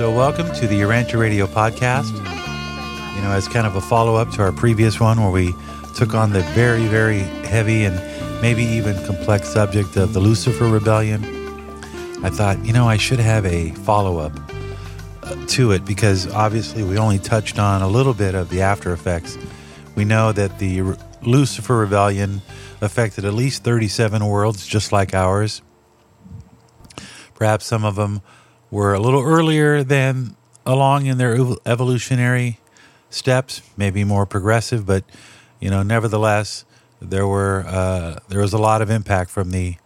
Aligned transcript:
So, 0.00 0.10
welcome 0.10 0.50
to 0.54 0.66
the 0.66 0.80
Urantia 0.80 1.18
Radio 1.18 1.46
podcast. 1.46 2.10
You 3.14 3.20
know, 3.20 3.32
as 3.32 3.46
kind 3.46 3.66
of 3.66 3.76
a 3.76 3.82
follow 3.82 4.16
up 4.16 4.30
to 4.30 4.40
our 4.40 4.50
previous 4.50 4.98
one 4.98 5.20
where 5.20 5.30
we 5.30 5.54
took 5.94 6.14
on 6.14 6.30
the 6.32 6.40
very, 6.54 6.86
very 6.86 7.18
heavy 7.18 7.84
and 7.84 7.96
maybe 8.40 8.62
even 8.62 8.96
complex 9.04 9.50
subject 9.50 9.98
of 9.98 10.14
the 10.14 10.20
Lucifer 10.20 10.70
Rebellion, 10.70 11.22
I 12.24 12.30
thought, 12.30 12.64
you 12.64 12.72
know, 12.72 12.88
I 12.88 12.96
should 12.96 13.18
have 13.18 13.44
a 13.44 13.72
follow 13.72 14.16
up 14.16 14.32
uh, 15.22 15.36
to 15.48 15.72
it 15.72 15.84
because 15.84 16.26
obviously 16.28 16.82
we 16.82 16.96
only 16.96 17.18
touched 17.18 17.58
on 17.58 17.82
a 17.82 17.88
little 17.88 18.14
bit 18.14 18.34
of 18.34 18.48
the 18.48 18.62
after 18.62 18.94
effects. 18.94 19.36
We 19.96 20.06
know 20.06 20.32
that 20.32 20.58
the 20.58 20.80
Re- 20.80 20.96
Lucifer 21.20 21.76
Rebellion 21.76 22.40
affected 22.80 23.26
at 23.26 23.34
least 23.34 23.64
37 23.64 24.24
worlds 24.24 24.66
just 24.66 24.92
like 24.92 25.12
ours. 25.12 25.60
Perhaps 27.34 27.66
some 27.66 27.84
of 27.84 27.96
them 27.96 28.22
were 28.70 28.94
a 28.94 29.00
little 29.00 29.22
earlier 29.22 29.82
than 29.82 30.36
along 30.64 31.06
in 31.06 31.18
their 31.18 31.36
evolutionary 31.66 32.58
steps, 33.10 33.62
maybe 33.76 34.04
more 34.04 34.26
progressive, 34.26 34.86
but 34.86 35.04
you 35.58 35.70
know, 35.70 35.82
nevertheless, 35.82 36.64
there 37.00 37.26
were 37.26 37.64
uh, 37.66 38.18
there 38.28 38.40
was 38.40 38.52
a 38.52 38.58
lot 38.58 38.82
of 38.82 38.90
impact 38.90 39.30
from 39.30 39.50
the 39.50 39.76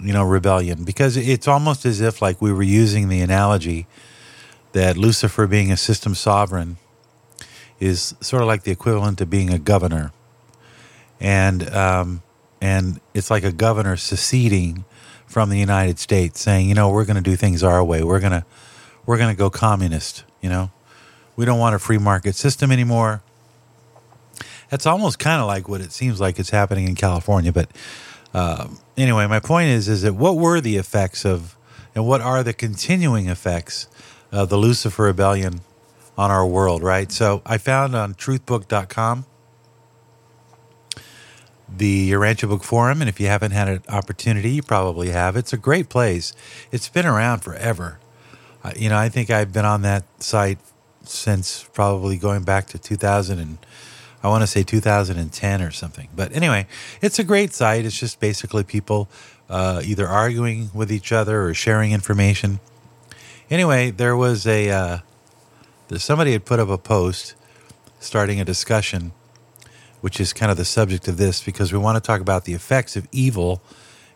you 0.00 0.12
know 0.12 0.24
rebellion. 0.24 0.84
Because 0.84 1.16
it's 1.16 1.48
almost 1.48 1.84
as 1.84 2.00
if 2.00 2.20
like 2.20 2.40
we 2.40 2.52
were 2.52 2.62
using 2.62 3.08
the 3.08 3.20
analogy 3.20 3.86
that 4.72 4.96
Lucifer 4.96 5.46
being 5.46 5.70
a 5.70 5.76
system 5.76 6.14
sovereign 6.14 6.76
is 7.78 8.14
sort 8.20 8.42
of 8.42 8.48
like 8.48 8.62
the 8.62 8.70
equivalent 8.70 9.20
of 9.20 9.30
being 9.30 9.50
a 9.50 9.58
governor, 9.58 10.12
and 11.20 11.68
um, 11.74 12.22
and 12.60 13.00
it's 13.14 13.30
like 13.30 13.44
a 13.44 13.52
governor 13.52 13.96
seceding 13.96 14.84
from 15.30 15.48
the 15.48 15.58
United 15.58 16.00
States, 16.00 16.40
saying, 16.40 16.68
you 16.68 16.74
know, 16.74 16.90
we're 16.90 17.04
going 17.04 17.16
to 17.16 17.22
do 17.22 17.36
things 17.36 17.62
our 17.62 17.84
way. 17.84 18.02
We're 18.02 18.18
gonna 18.18 18.44
we're 19.06 19.16
gonna 19.16 19.36
go 19.36 19.48
communist. 19.48 20.24
You 20.42 20.50
know, 20.50 20.70
we 21.36 21.44
don't 21.44 21.60
want 21.60 21.76
a 21.76 21.78
free 21.78 21.98
market 21.98 22.34
system 22.34 22.72
anymore. 22.72 23.22
That's 24.70 24.86
almost 24.86 25.20
kind 25.20 25.40
of 25.40 25.46
like 25.46 25.68
what 25.68 25.80
it 25.80 25.92
seems 25.92 26.20
like 26.20 26.40
it's 26.40 26.50
happening 26.50 26.88
in 26.88 26.96
California. 26.96 27.52
But 27.52 27.70
uh, 28.34 28.68
anyway, 28.96 29.28
my 29.28 29.38
point 29.38 29.68
is, 29.68 29.88
is 29.88 30.02
that 30.02 30.14
what 30.14 30.36
were 30.36 30.60
the 30.60 30.76
effects 30.76 31.24
of, 31.24 31.56
and 31.94 32.06
what 32.06 32.20
are 32.20 32.42
the 32.42 32.52
continuing 32.52 33.28
effects 33.28 33.86
of 34.32 34.48
the 34.48 34.56
Lucifer 34.56 35.04
Rebellion 35.04 35.60
on 36.18 36.32
our 36.32 36.46
world? 36.46 36.82
Right. 36.82 37.10
So 37.12 37.40
I 37.46 37.56
found 37.58 37.94
on 37.94 38.14
TruthBook.com 38.14 39.26
the 41.76 42.10
Urantia 42.10 42.48
Book 42.48 42.64
Forum, 42.64 43.00
and 43.00 43.08
if 43.08 43.20
you 43.20 43.26
haven't 43.26 43.52
had 43.52 43.68
an 43.68 43.82
opportunity, 43.88 44.50
you 44.50 44.62
probably 44.62 45.10
have. 45.10 45.36
It's 45.36 45.52
a 45.52 45.56
great 45.56 45.88
place. 45.88 46.32
It's 46.72 46.88
been 46.88 47.06
around 47.06 47.40
forever. 47.40 47.98
Uh, 48.62 48.72
you 48.76 48.88
know, 48.88 48.98
I 48.98 49.08
think 49.08 49.30
I've 49.30 49.52
been 49.52 49.64
on 49.64 49.82
that 49.82 50.04
site 50.22 50.58
since 51.04 51.64
probably 51.72 52.18
going 52.18 52.42
back 52.42 52.66
to 52.68 52.78
2000 52.78 53.38
and 53.38 53.58
I 54.22 54.28
want 54.28 54.42
to 54.42 54.46
say 54.46 54.62
2010 54.62 55.62
or 55.62 55.70
something. 55.70 56.08
But 56.14 56.32
anyway, 56.34 56.66
it's 57.00 57.18
a 57.18 57.24
great 57.24 57.54
site. 57.54 57.86
It's 57.86 57.98
just 57.98 58.20
basically 58.20 58.64
people 58.64 59.08
uh, 59.48 59.80
either 59.84 60.06
arguing 60.06 60.70
with 60.74 60.92
each 60.92 61.10
other 61.10 61.42
or 61.42 61.54
sharing 61.54 61.92
information. 61.92 62.60
Anyway, 63.48 63.90
there 63.90 64.16
was 64.16 64.46
a 64.46 64.70
uh, 64.70 64.98
somebody 65.96 66.32
had 66.32 66.44
put 66.44 66.60
up 66.60 66.68
a 66.68 66.78
post 66.78 67.34
starting 67.98 68.40
a 68.40 68.44
discussion 68.44 69.12
which 70.00 70.20
is 70.20 70.32
kind 70.32 70.50
of 70.50 70.56
the 70.56 70.64
subject 70.64 71.08
of 71.08 71.16
this 71.16 71.42
because 71.42 71.72
we 71.72 71.78
want 71.78 71.96
to 71.96 72.00
talk 72.00 72.20
about 72.20 72.44
the 72.44 72.54
effects 72.54 72.96
of 72.96 73.06
evil 73.12 73.62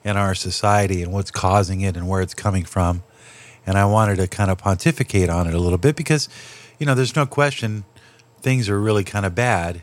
in 0.02 0.16
our 0.16 0.34
society 0.34 1.02
and 1.02 1.12
what's 1.12 1.30
causing 1.30 1.80
it 1.80 1.96
and 1.96 2.08
where 2.08 2.20
it's 2.20 2.34
coming 2.34 2.64
from. 2.64 3.02
And 3.66 3.78
I 3.78 3.86
wanted 3.86 4.16
to 4.16 4.28
kind 4.28 4.50
of 4.50 4.58
pontificate 4.58 5.30
on 5.30 5.46
it 5.46 5.54
a 5.54 5.58
little 5.58 5.78
bit 5.78 5.96
because, 5.96 6.28
you 6.78 6.86
know, 6.86 6.94
there's 6.94 7.16
no 7.16 7.26
question 7.26 7.84
things 8.44 8.68
are 8.68 8.78
really 8.78 9.04
kind 9.04 9.24
of 9.24 9.34
bad 9.34 9.82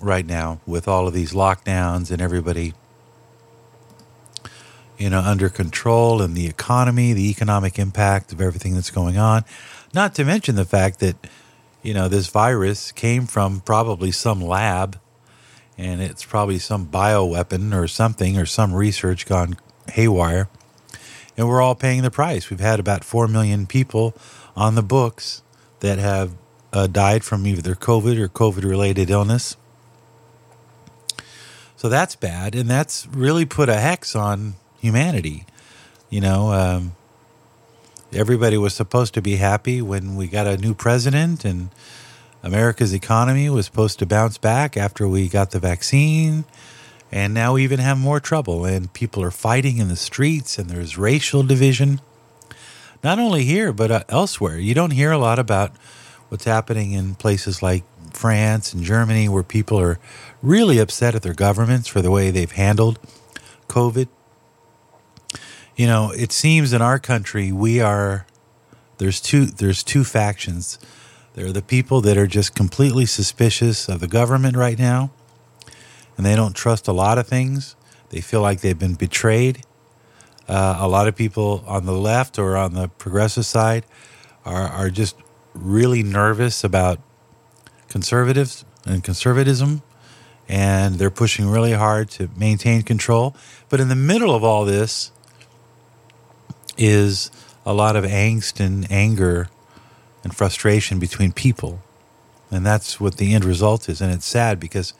right 0.00 0.24
now 0.24 0.58
with 0.66 0.88
all 0.88 1.06
of 1.06 1.12
these 1.12 1.32
lockdowns 1.32 2.10
and 2.10 2.22
everybody, 2.22 2.72
you 4.96 5.10
know, 5.10 5.20
under 5.20 5.50
control 5.50 6.22
and 6.22 6.34
the 6.34 6.46
economy, 6.46 7.12
the 7.12 7.28
economic 7.28 7.78
impact 7.78 8.32
of 8.32 8.40
everything 8.40 8.74
that's 8.74 8.90
going 8.90 9.18
on. 9.18 9.44
Not 9.92 10.14
to 10.14 10.24
mention 10.24 10.54
the 10.54 10.64
fact 10.64 11.00
that 11.00 11.16
you 11.82 11.94
know, 11.94 12.08
this 12.08 12.28
virus 12.28 12.92
came 12.92 13.26
from 13.26 13.60
probably 13.60 14.12
some 14.12 14.40
lab 14.40 14.98
and 15.76 16.00
it's 16.00 16.24
probably 16.24 16.58
some 16.58 16.86
bioweapon 16.86 17.74
or 17.74 17.88
something 17.88 18.38
or 18.38 18.46
some 18.46 18.72
research 18.72 19.26
gone 19.26 19.56
haywire. 19.88 20.48
And 21.36 21.48
we're 21.48 21.62
all 21.62 21.74
paying 21.74 22.02
the 22.02 22.10
price. 22.10 22.50
We've 22.50 22.60
had 22.60 22.78
about 22.78 23.04
4 23.04 23.26
million 23.26 23.66
people 23.66 24.14
on 24.54 24.74
the 24.74 24.82
books 24.82 25.42
that 25.80 25.98
have 25.98 26.32
uh, 26.72 26.86
died 26.86 27.24
from 27.24 27.46
either 27.46 27.74
COVID 27.74 28.18
or 28.18 28.28
COVID 28.28 28.64
related 28.64 29.10
illness. 29.10 29.56
So 31.76 31.88
that's 31.88 32.14
bad. 32.14 32.54
And 32.54 32.70
that's 32.70 33.08
really 33.08 33.44
put 33.44 33.68
a 33.68 33.80
hex 33.80 34.14
on 34.14 34.54
humanity. 34.78 35.46
You 36.10 36.20
know, 36.20 36.52
um, 36.52 36.92
everybody 38.14 38.58
was 38.58 38.74
supposed 38.74 39.14
to 39.14 39.22
be 39.22 39.36
happy 39.36 39.80
when 39.80 40.16
we 40.16 40.26
got 40.26 40.46
a 40.46 40.56
new 40.56 40.74
president 40.74 41.44
and 41.44 41.70
America's 42.42 42.92
economy 42.92 43.48
was 43.48 43.66
supposed 43.66 43.98
to 44.00 44.06
bounce 44.06 44.36
back 44.36 44.76
after 44.76 45.06
we 45.08 45.28
got 45.28 45.52
the 45.52 45.58
vaccine. 45.58 46.44
And 47.10 47.34
now 47.34 47.54
we 47.54 47.62
even 47.62 47.78
have 47.78 47.98
more 47.98 48.20
trouble, 48.20 48.64
and 48.64 48.90
people 48.92 49.22
are 49.22 49.30
fighting 49.30 49.76
in 49.76 49.88
the 49.88 49.96
streets, 49.96 50.58
and 50.58 50.70
there's 50.70 50.96
racial 50.96 51.42
division. 51.42 52.00
Not 53.04 53.18
only 53.18 53.44
here, 53.44 53.70
but 53.72 53.90
uh, 53.90 54.04
elsewhere. 54.08 54.58
You 54.58 54.72
don't 54.72 54.92
hear 54.92 55.12
a 55.12 55.18
lot 55.18 55.38
about 55.38 55.76
what's 56.30 56.44
happening 56.44 56.92
in 56.92 57.14
places 57.14 57.62
like 57.62 57.84
France 58.12 58.72
and 58.72 58.82
Germany, 58.82 59.28
where 59.28 59.42
people 59.42 59.78
are 59.78 59.98
really 60.40 60.78
upset 60.78 61.14
at 61.14 61.20
their 61.20 61.34
governments 61.34 61.86
for 61.86 62.00
the 62.00 62.10
way 62.10 62.30
they've 62.30 62.50
handled 62.50 62.98
COVID 63.68 64.08
you 65.76 65.86
know, 65.86 66.10
it 66.10 66.32
seems 66.32 66.72
in 66.72 66.82
our 66.82 66.98
country 66.98 67.52
we 67.52 67.80
are 67.80 68.26
there's 68.98 69.20
two 69.20 69.46
there's 69.46 69.82
two 69.82 70.04
factions. 70.04 70.78
There 71.34 71.46
are 71.46 71.52
the 71.52 71.62
people 71.62 72.00
that 72.02 72.18
are 72.18 72.26
just 72.26 72.54
completely 72.54 73.06
suspicious 73.06 73.88
of 73.88 74.00
the 74.00 74.08
government 74.08 74.56
right 74.56 74.78
now, 74.78 75.10
and 76.16 76.26
they 76.26 76.36
don't 76.36 76.54
trust 76.54 76.88
a 76.88 76.92
lot 76.92 77.18
of 77.18 77.26
things. 77.26 77.74
They 78.10 78.20
feel 78.20 78.42
like 78.42 78.60
they've 78.60 78.78
been 78.78 78.94
betrayed. 78.94 79.64
Uh, 80.46 80.76
a 80.78 80.88
lot 80.88 81.08
of 81.08 81.16
people 81.16 81.64
on 81.66 81.86
the 81.86 81.92
left 81.92 82.38
or 82.38 82.56
on 82.56 82.74
the 82.74 82.88
progressive 82.88 83.46
side 83.46 83.84
are 84.44 84.68
are 84.68 84.90
just 84.90 85.16
really 85.54 86.02
nervous 86.02 86.64
about 86.64 87.00
conservatives 87.88 88.64
and 88.84 89.02
conservatism, 89.02 89.82
and 90.48 90.96
they're 90.96 91.10
pushing 91.10 91.48
really 91.48 91.72
hard 91.72 92.10
to 92.10 92.28
maintain 92.36 92.82
control. 92.82 93.34
But 93.68 93.80
in 93.80 93.88
the 93.88 93.96
middle 93.96 94.34
of 94.34 94.44
all 94.44 94.64
this, 94.64 95.12
is 96.76 97.30
a 97.64 97.72
lot 97.72 97.96
of 97.96 98.04
angst 98.04 98.60
and 98.60 98.90
anger 98.90 99.48
and 100.24 100.34
frustration 100.34 100.98
between 100.98 101.32
people. 101.32 101.82
And 102.50 102.66
that's 102.66 103.00
what 103.00 103.16
the 103.16 103.34
end 103.34 103.44
result 103.44 103.88
is. 103.88 104.00
And 104.00 104.12
it's 104.12 104.26
sad 104.26 104.60
because, 104.60 104.94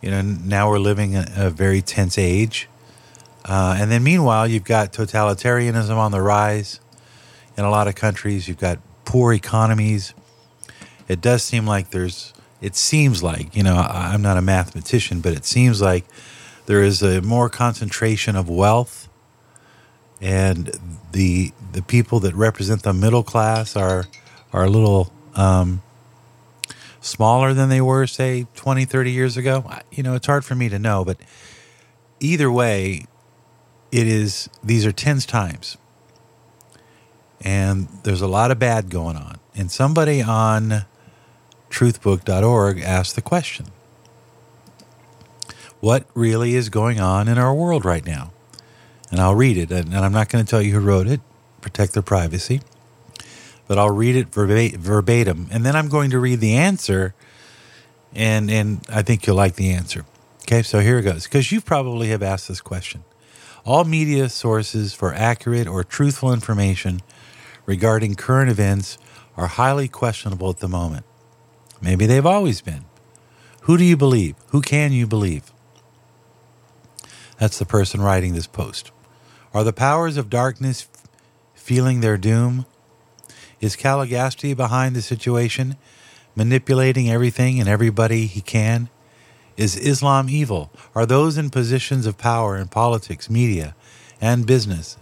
you 0.00 0.10
know, 0.10 0.22
now 0.22 0.70
we're 0.70 0.78
living 0.78 1.12
in 1.12 1.26
a 1.34 1.50
very 1.50 1.82
tense 1.82 2.18
age. 2.18 2.68
Uh, 3.44 3.76
and 3.78 3.90
then 3.90 4.02
meanwhile, 4.02 4.46
you've 4.46 4.64
got 4.64 4.92
totalitarianism 4.92 5.96
on 5.96 6.12
the 6.12 6.20
rise 6.20 6.80
in 7.56 7.64
a 7.64 7.70
lot 7.70 7.88
of 7.88 7.94
countries. 7.94 8.48
You've 8.48 8.58
got 8.58 8.78
poor 9.04 9.32
economies. 9.32 10.14
It 11.08 11.20
does 11.20 11.42
seem 11.42 11.66
like 11.66 11.90
there's, 11.90 12.32
it 12.62 12.76
seems 12.76 13.22
like, 13.22 13.54
you 13.54 13.62
know, 13.62 13.76
I'm 13.76 14.22
not 14.22 14.38
a 14.38 14.42
mathematician, 14.42 15.20
but 15.20 15.34
it 15.34 15.44
seems 15.44 15.82
like 15.82 16.04
there 16.66 16.82
is 16.82 17.02
a 17.02 17.20
more 17.20 17.50
concentration 17.50 18.36
of 18.36 18.48
wealth 18.48 19.08
and 20.24 20.70
the 21.12 21.52
the 21.72 21.82
people 21.82 22.18
that 22.20 22.34
represent 22.34 22.82
the 22.82 22.94
middle 22.94 23.22
class 23.22 23.76
are 23.76 24.06
are 24.54 24.64
a 24.64 24.70
little 24.70 25.12
um, 25.34 25.82
smaller 27.00 27.52
than 27.52 27.68
they 27.68 27.82
were 27.82 28.06
say 28.06 28.46
20 28.54 28.86
30 28.86 29.12
years 29.12 29.36
ago. 29.36 29.70
You 29.92 30.02
know 30.02 30.14
it's 30.14 30.26
hard 30.26 30.44
for 30.44 30.54
me 30.54 30.70
to 30.70 30.78
know 30.78 31.04
but 31.04 31.18
either 32.20 32.50
way 32.50 33.06
it 33.92 34.06
is 34.08 34.48
these 34.62 34.86
are 34.86 34.92
tens 34.92 35.26
times. 35.26 35.76
And 37.42 37.88
there's 38.04 38.22
a 38.22 38.26
lot 38.26 38.50
of 38.50 38.58
bad 38.58 38.88
going 38.88 39.16
on. 39.16 39.38
And 39.54 39.70
somebody 39.70 40.22
on 40.22 40.86
truthbook.org 41.68 42.80
asked 42.80 43.14
the 43.14 43.20
question 43.20 43.66
what 45.80 46.06
really 46.14 46.54
is 46.54 46.70
going 46.70 46.98
on 46.98 47.28
in 47.28 47.36
our 47.36 47.52
world 47.52 47.84
right 47.84 48.06
now 48.06 48.32
and 49.14 49.20
I'll 49.20 49.36
read 49.36 49.56
it. 49.56 49.70
And 49.70 49.94
I'm 49.94 50.10
not 50.10 50.28
going 50.28 50.44
to 50.44 50.50
tell 50.50 50.60
you 50.60 50.72
who 50.72 50.80
wrote 50.80 51.06
it, 51.06 51.20
protect 51.60 51.92
their 51.92 52.02
privacy, 52.02 52.62
but 53.68 53.78
I'll 53.78 53.94
read 53.94 54.16
it 54.16 54.26
verbatim. 54.26 55.46
And 55.52 55.64
then 55.64 55.76
I'm 55.76 55.88
going 55.88 56.10
to 56.10 56.18
read 56.18 56.40
the 56.40 56.54
answer, 56.56 57.14
and, 58.12 58.50
and 58.50 58.84
I 58.88 59.02
think 59.02 59.24
you'll 59.24 59.36
like 59.36 59.54
the 59.54 59.70
answer. 59.70 60.04
Okay, 60.42 60.62
so 60.62 60.80
here 60.80 60.98
it 60.98 61.02
goes. 61.02 61.24
Because 61.24 61.52
you 61.52 61.60
probably 61.60 62.08
have 62.08 62.24
asked 62.24 62.48
this 62.48 62.60
question. 62.60 63.04
All 63.64 63.84
media 63.84 64.28
sources 64.28 64.94
for 64.94 65.14
accurate 65.14 65.68
or 65.68 65.84
truthful 65.84 66.32
information 66.32 67.00
regarding 67.66 68.16
current 68.16 68.50
events 68.50 68.98
are 69.36 69.46
highly 69.46 69.86
questionable 69.86 70.50
at 70.50 70.58
the 70.58 70.66
moment. 70.68 71.06
Maybe 71.80 72.06
they've 72.06 72.26
always 72.26 72.60
been. 72.60 72.84
Who 73.62 73.78
do 73.78 73.84
you 73.84 73.96
believe? 73.96 74.34
Who 74.48 74.60
can 74.60 74.90
you 74.90 75.06
believe? 75.06 75.52
That's 77.38 77.60
the 77.60 77.64
person 77.64 78.00
writing 78.00 78.34
this 78.34 78.48
post. 78.48 78.90
Are 79.54 79.62
the 79.62 79.72
powers 79.72 80.16
of 80.16 80.28
darkness 80.28 80.88
feeling 81.54 82.00
their 82.00 82.16
doom? 82.16 82.66
Is 83.60 83.76
Caligastia 83.76 84.56
behind 84.56 84.96
the 84.96 85.00
situation, 85.00 85.76
manipulating 86.34 87.08
everything 87.08 87.60
and 87.60 87.68
everybody 87.68 88.26
he 88.26 88.40
can? 88.40 88.88
Is 89.56 89.76
Islam 89.76 90.28
evil? 90.28 90.72
Are 90.96 91.06
those 91.06 91.38
in 91.38 91.50
positions 91.50 92.04
of 92.04 92.18
power 92.18 92.56
in 92.58 92.66
politics, 92.66 93.30
media, 93.30 93.76
and 94.20 94.44
business 94.44 94.96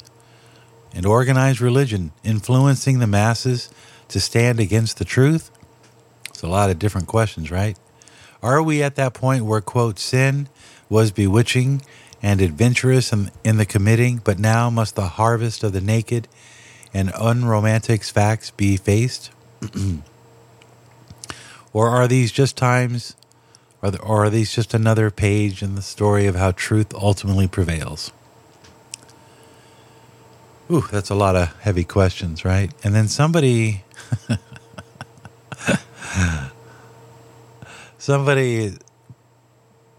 and 0.95 1.07
organized 1.07 1.63
religion 1.63 2.13
influencing 2.23 2.99
the 2.99 3.07
masses 3.07 3.71
to 4.09 4.21
stand 4.21 4.61
against 4.61 4.99
the 4.99 5.07
truth? 5.07 5.51
It's 6.29 6.43
a 6.43 6.47
lot 6.47 6.69
of 6.69 6.79
different 6.79 7.09
questions, 7.09 7.51
right? 7.51 7.79
Are 8.43 8.63
we 8.63 8.83
at 8.83 8.97
that 8.97 9.15
point 9.15 9.47
where, 9.47 9.63
quote, 9.63 9.99
sin 9.99 10.51
was 10.91 11.11
bewitching 11.11 11.81
and 12.23 12.41
adventurous 12.41 13.13
in, 13.13 13.31
in 13.43 13.57
the 13.57 13.67
committing, 13.67 14.21
but 14.23 14.39
now 14.39 14.71
must 14.71 14.95
the 14.95 15.09
harvest 15.09 15.65
of 15.65 15.73
the 15.73 15.81
naked 15.81 16.29
and 16.95 17.13
unromantic 17.19 18.05
facts 18.05 18.51
be 18.51 18.77
faced? 18.77 19.31
or 21.73 21.89
are 21.89 22.07
these 22.07 22.31
just 22.31 22.57
times, 22.57 23.17
or, 23.83 23.91
the, 23.91 24.01
or 24.01 24.25
are 24.25 24.31
these 24.31 24.55
just 24.55 24.73
another 24.73 25.11
page 25.11 25.63
in 25.63 25.75
the 25.75 25.83
story 25.83 26.27
of 26.27 26.37
how 26.37 26.53
truth 26.53 26.95
ultimately 26.95 27.49
prevails? 27.49 28.13
Ooh, 30.71 30.87
that's 30.91 31.11
a 31.11 31.15
lot 31.15 31.35
of 31.37 31.55
heavy 31.61 31.85
questions, 31.85 32.45
right? 32.45 32.73
And 32.85 32.95
then 32.95 33.09
somebody, 33.09 33.85
somebody 37.99 38.79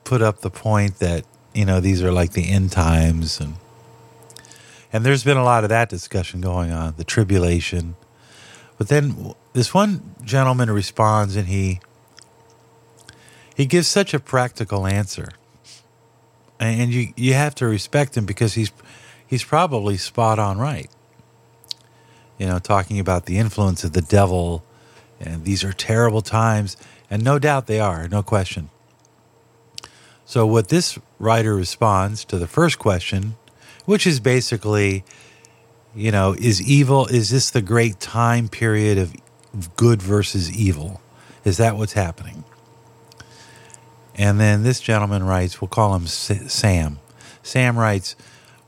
put 0.03 0.21
up 0.21 0.39
the 0.39 0.49
point 0.49 0.99
that 0.99 1.25
you 1.53 1.65
know 1.65 1.79
these 1.79 2.03
are 2.03 2.11
like 2.11 2.33
the 2.33 2.50
end 2.50 2.71
times, 2.71 3.39
and 3.39 3.55
and 4.91 5.05
there's 5.05 5.23
been 5.23 5.38
a 5.38 5.44
lot 5.44 5.63
of 5.63 5.69
that 5.69 5.89
discussion 5.89 6.41
going 6.41 6.71
on, 6.71 6.95
the 6.97 7.03
tribulation. 7.03 7.95
But 8.77 8.88
then 8.88 9.33
this 9.53 9.73
one 9.73 10.15
gentleman 10.23 10.69
responds, 10.69 11.35
and 11.35 11.47
he 11.47 11.79
he 13.55 13.65
gives 13.65 13.88
such 13.88 14.13
a 14.13 14.19
practical 14.19 14.88
answer, 14.88 15.29
and 16.59 16.91
you 16.91 17.13
you 17.15 17.33
have 17.33 17.56
to 17.56 17.65
respect 17.65 18.17
him 18.17 18.25
because 18.25 18.56
he's 18.56 18.71
he's 19.25 19.44
probably 19.44 19.97
spot 19.97 20.39
on 20.39 20.57
right. 20.57 20.89
You 22.39 22.47
know, 22.47 22.59
talking 22.59 22.99
about 22.99 23.25
the 23.25 23.38
influence 23.38 23.83
of 23.83 23.94
the 23.94 24.01
devil, 24.01 24.63
and 25.19 25.45
these 25.45 25.63
are 25.63 25.71
terrible 25.71 26.21
times, 26.21 26.77
and 27.09 27.23
no 27.23 27.38
doubt 27.38 27.67
they 27.67 27.79
are, 27.79 28.07
no 28.07 28.23
question. 28.23 28.69
So, 30.25 30.45
what 30.45 30.69
this 30.69 30.97
writer 31.19 31.55
responds 31.55 32.23
to 32.25 32.37
the 32.37 32.47
first 32.47 32.79
question, 32.79 33.35
which 33.85 34.07
is 34.07 34.19
basically, 34.19 35.03
you 35.93 36.11
know, 36.11 36.33
is 36.33 36.61
evil, 36.61 37.07
is 37.07 37.29
this 37.29 37.49
the 37.49 37.61
great 37.61 37.99
time 37.99 38.47
period 38.47 38.97
of 38.97 39.15
good 39.75 40.01
versus 40.01 40.55
evil? 40.55 41.01
Is 41.43 41.57
that 41.57 41.75
what's 41.75 41.93
happening? 41.93 42.45
And 44.15 44.39
then 44.39 44.63
this 44.63 44.79
gentleman 44.79 45.23
writes, 45.23 45.59
we'll 45.59 45.67
call 45.67 45.95
him 45.95 46.07
Sam. 46.07 46.99
Sam 47.41 47.77
writes, 47.77 48.15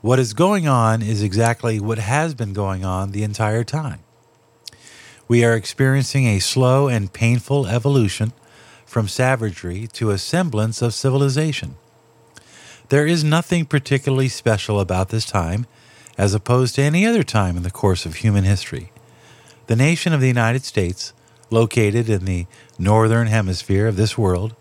what 0.02 0.18
is 0.18 0.34
going 0.34 0.68
on 0.68 1.02
is 1.02 1.22
exactly 1.22 1.80
what 1.80 1.98
has 1.98 2.34
been 2.34 2.52
going 2.52 2.84
on 2.84 3.12
the 3.12 3.22
entire 3.22 3.64
time. 3.64 4.00
We 5.26 5.44
are 5.44 5.54
experiencing 5.54 6.26
a 6.26 6.38
slow 6.38 6.88
and 6.88 7.12
painful 7.12 7.66
evolution 7.66 8.32
from 8.86 9.08
savagery 9.08 9.86
to 9.88 10.10
a 10.10 10.18
semblance 10.18 10.80
of 10.80 10.94
civilization. 10.94 11.76
There 12.88 13.06
is 13.06 13.24
nothing 13.24 13.66
particularly 13.66 14.28
special 14.28 14.80
about 14.80 15.10
this 15.10 15.26
time 15.26 15.66
as 16.16 16.32
opposed 16.32 16.76
to 16.76 16.82
any 16.82 17.04
other 17.04 17.22
time 17.22 17.56
in 17.56 17.62
the 17.62 17.70
course 17.70 18.06
of 18.06 18.16
human 18.16 18.44
history. 18.44 18.90
The 19.66 19.76
nation 19.76 20.12
of 20.12 20.20
the 20.20 20.28
United 20.28 20.64
States, 20.64 21.12
located 21.50 22.08
in 22.08 22.24
the 22.24 22.46
northern 22.78 23.26
hemisphere 23.26 23.86
of 23.86 23.96
this 23.96 24.16
world, 24.16 24.54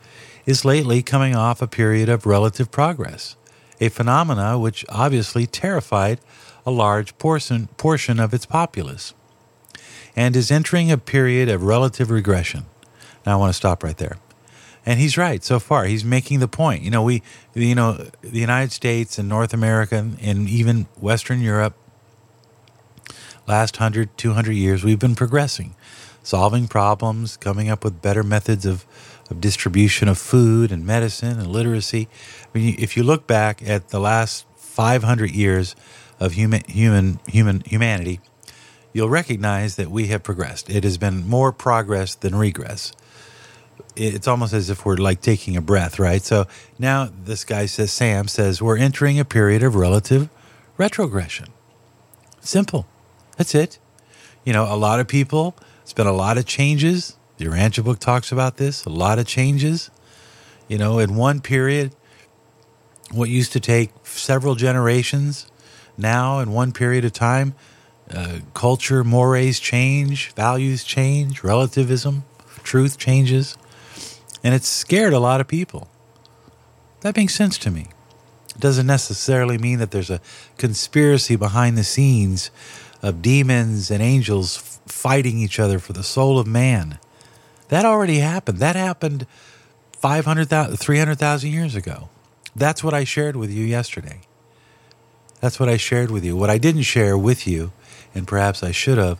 is 0.45 0.65
lately 0.65 1.01
coming 1.01 1.35
off 1.35 1.61
a 1.61 1.67
period 1.67 2.09
of 2.09 2.25
relative 2.25 2.71
progress 2.71 3.35
a 3.79 3.89
phenomena 3.89 4.57
which 4.57 4.85
obviously 4.89 5.45
terrified 5.45 6.19
a 6.65 6.71
large 6.71 7.17
portion, 7.17 7.67
portion 7.77 8.19
of 8.19 8.33
its 8.33 8.45
populace, 8.45 9.13
and 10.15 10.35
is 10.35 10.51
entering 10.51 10.91
a 10.91 10.97
period 10.97 11.49
of 11.49 11.63
relative 11.63 12.09
regression. 12.09 12.65
Now, 13.25 13.33
I 13.33 13.35
want 13.37 13.49
to 13.49 13.57
stop 13.57 13.83
right 13.83 13.97
there. 13.97 14.17
And 14.85 14.99
he's 14.99 15.17
right 15.17 15.43
so 15.43 15.59
far. 15.59 15.85
He's 15.85 16.05
making 16.05 16.39
the 16.39 16.47
point. 16.47 16.83
You 16.83 16.91
know, 16.91 17.01
we, 17.01 17.23
you 17.55 17.73
know, 17.73 17.93
the 18.21 18.39
United 18.39 18.71
States 18.71 19.17
and 19.17 19.27
North 19.27 19.53
America 19.53 20.11
and 20.21 20.47
even 20.47 20.85
Western 20.99 21.41
Europe, 21.41 21.75
last 23.47 23.77
100, 23.77 24.15
200 24.17 24.51
years, 24.51 24.83
we've 24.83 24.99
been 24.99 25.15
progressing, 25.15 25.75
solving 26.21 26.67
problems, 26.67 27.35
coming 27.35 27.67
up 27.69 27.83
with 27.83 28.01
better 28.01 28.21
methods 28.21 28.65
of, 28.65 28.85
of 29.31 29.41
distribution 29.41 30.07
of 30.07 30.19
food 30.19 30.71
and 30.71 30.85
medicine 30.85 31.39
and 31.39 31.47
literacy 31.47 32.07
I 32.55 32.57
mean, 32.57 32.75
if 32.79 32.95
you 32.95 33.03
look 33.03 33.27
back 33.27 33.61
at 33.67 33.89
the 33.89 33.99
last 33.99 34.45
500 34.55 35.29
years 35.29 35.75
of 36.21 36.33
human 36.33 36.63
human 36.69 37.19
human 37.27 37.61
humanity, 37.65 38.21
you'll 38.93 39.09
recognize 39.09 39.75
that 39.75 39.91
we 39.91 40.07
have 40.07 40.23
progressed. 40.23 40.69
It 40.69 40.85
has 40.85 40.97
been 40.97 41.27
more 41.27 41.51
progress 41.51 42.15
than 42.15 42.33
regress. 42.33 42.93
It's 43.95 44.27
almost 44.27 44.53
as 44.53 44.69
if 44.69 44.85
we're 44.85 44.97
like 44.97 45.21
taking 45.21 45.55
a 45.55 45.61
breath, 45.61 45.99
right? 45.99 46.21
So 46.21 46.47
now 46.77 47.09
this 47.23 47.45
guy 47.45 47.65
says, 47.65 47.91
Sam 47.91 48.27
says, 48.27 48.61
we're 48.61 48.77
entering 48.77 49.19
a 49.19 49.25
period 49.25 49.63
of 49.63 49.75
relative 49.75 50.29
retrogression. 50.77 51.47
Simple. 52.41 52.85
That's 53.37 53.55
it. 53.55 53.79
You 54.43 54.53
know, 54.53 54.71
a 54.71 54.75
lot 54.75 54.99
of 54.99 55.07
people, 55.07 55.55
it's 55.81 55.93
been 55.93 56.07
a 56.07 56.13
lot 56.13 56.37
of 56.37 56.45
changes. 56.45 57.17
The 57.37 57.45
Urantia 57.45 57.83
book 57.83 57.99
talks 57.99 58.31
about 58.31 58.57
this, 58.57 58.85
a 58.85 58.89
lot 58.89 59.17
of 59.17 59.25
changes. 59.25 59.89
You 60.67 60.77
know, 60.77 60.99
in 60.99 61.15
one 61.15 61.41
period, 61.41 61.95
what 63.11 63.29
used 63.29 63.53
to 63.53 63.59
take 63.59 63.91
several 64.03 64.55
generations 64.55 65.47
now 65.97 66.39
in 66.39 66.51
one 66.51 66.71
period 66.71 67.05
of 67.05 67.13
time 67.13 67.53
uh, 68.13 68.39
culture 68.53 69.03
mores 69.03 69.59
change 69.59 70.31
values 70.33 70.83
change 70.83 71.43
relativism 71.43 72.23
truth 72.63 72.97
changes 72.97 73.57
and 74.45 74.53
it's 74.53 74.67
scared 74.67 75.11
a 75.11 75.19
lot 75.19 75.41
of 75.41 75.47
people. 75.47 75.89
That 77.01 77.17
makes 77.17 77.33
sense 77.33 77.57
to 77.57 77.71
me 77.71 77.87
it 78.55 78.61
doesn't 78.61 78.87
necessarily 78.87 79.57
mean 79.57 79.79
that 79.79 79.91
there's 79.91 80.09
a 80.09 80.21
conspiracy 80.57 81.35
behind 81.35 81.77
the 81.77 81.83
scenes 81.83 82.51
of 83.01 83.21
demons 83.21 83.91
and 83.91 84.01
angels 84.01 84.79
fighting 84.85 85.39
each 85.39 85.59
other 85.59 85.77
for 85.79 85.93
the 85.93 86.03
soul 86.03 86.39
of 86.39 86.47
man. 86.47 86.97
That 87.67 87.85
already 87.85 88.19
happened. 88.19 88.59
That 88.59 88.75
happened 88.75 89.27
500,000 89.99 90.77
300,000 90.77 91.49
years 91.49 91.75
ago. 91.75 92.09
That's 92.55 92.83
what 92.83 92.93
I 92.93 93.03
shared 93.03 93.35
with 93.35 93.51
you 93.51 93.65
yesterday. 93.65 94.21
That's 95.41 95.59
what 95.59 95.67
I 95.67 95.75
shared 95.75 96.11
with 96.11 96.23
you. 96.23 96.37
What 96.37 96.49
I 96.49 96.57
didn't 96.57 96.83
share 96.83 97.17
with 97.17 97.45
you, 97.45 97.73
and 98.13 98.25
perhaps 98.25 98.63
I 98.63 98.71
should 98.71 98.97
have, 98.97 99.19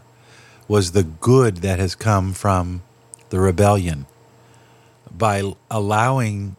was 0.68 0.94
the 0.94 1.04
good 1.04 1.58
that 1.58 1.80
has 1.80 1.94
come 1.94 2.32
from 2.32 2.84
the 3.30 3.40
rebellion 3.40 4.06
by 5.12 5.54
allowing 5.70 6.56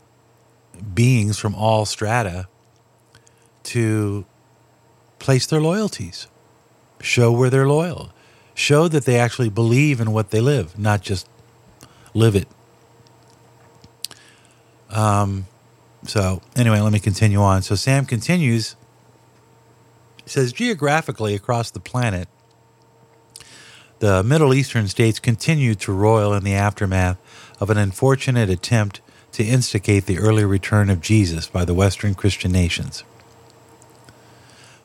beings 0.94 1.38
from 1.38 1.54
all 1.54 1.84
strata 1.84 2.48
to 3.64 4.24
place 5.18 5.46
their 5.46 5.60
loyalties, 5.60 6.28
show 7.00 7.32
where 7.32 7.50
they're 7.50 7.68
loyal, 7.68 8.12
show 8.54 8.88
that 8.88 9.04
they 9.04 9.18
actually 9.18 9.48
believe 9.48 10.00
in 10.00 10.12
what 10.12 10.30
they 10.30 10.40
live, 10.40 10.78
not 10.78 11.02
just 11.02 11.28
live 12.14 12.36
it. 12.36 12.48
Um, 14.90 15.46
so, 16.04 16.40
anyway, 16.54 16.80
let 16.80 16.92
me 16.92 17.00
continue 17.00 17.40
on. 17.40 17.62
So, 17.62 17.74
Sam 17.74 18.06
continues. 18.06 18.76
Says, 20.24 20.52
geographically 20.52 21.34
across 21.34 21.70
the 21.70 21.80
planet, 21.80 22.28
the 23.98 24.22
Middle 24.22 24.52
Eastern 24.54 24.88
states 24.88 25.18
continue 25.18 25.74
to 25.76 25.92
roil 25.92 26.32
in 26.34 26.44
the 26.44 26.54
aftermath 26.54 27.18
of 27.60 27.70
an 27.70 27.78
unfortunate 27.78 28.50
attempt 28.50 29.00
to 29.32 29.44
instigate 29.44 30.06
the 30.06 30.18
early 30.18 30.44
return 30.44 30.90
of 30.90 31.00
Jesus 31.00 31.46
by 31.46 31.64
the 31.64 31.74
Western 31.74 32.14
Christian 32.14 32.52
nations. 32.52 33.04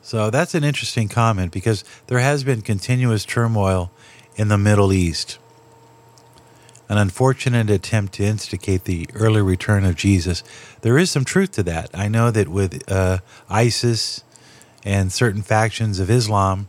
So 0.02 0.30
that's 0.30 0.54
an 0.54 0.64
interesting 0.64 1.08
comment 1.08 1.52
because 1.52 1.84
there 2.08 2.18
has 2.18 2.44
been 2.44 2.60
continuous 2.62 3.24
turmoil 3.24 3.90
in 4.36 4.48
the 4.48 4.58
Middle 4.58 4.92
East 4.92 5.38
an 6.88 6.98
unfortunate 6.98 7.70
attempt 7.70 8.12
to 8.12 8.22
instigate 8.22 8.84
the 8.84 9.08
early 9.14 9.40
return 9.40 9.82
of 9.82 9.96
Jesus. 9.96 10.44
There 10.82 10.98
is 10.98 11.10
some 11.10 11.24
truth 11.24 11.52
to 11.52 11.62
that. 11.62 11.88
I 11.94 12.08
know 12.08 12.30
that 12.30 12.48
with 12.48 12.82
uh, 12.92 13.20
ISIS 13.48 14.22
and 14.84 15.10
certain 15.10 15.40
factions 15.40 16.00
of 16.00 16.10
Islam 16.10 16.68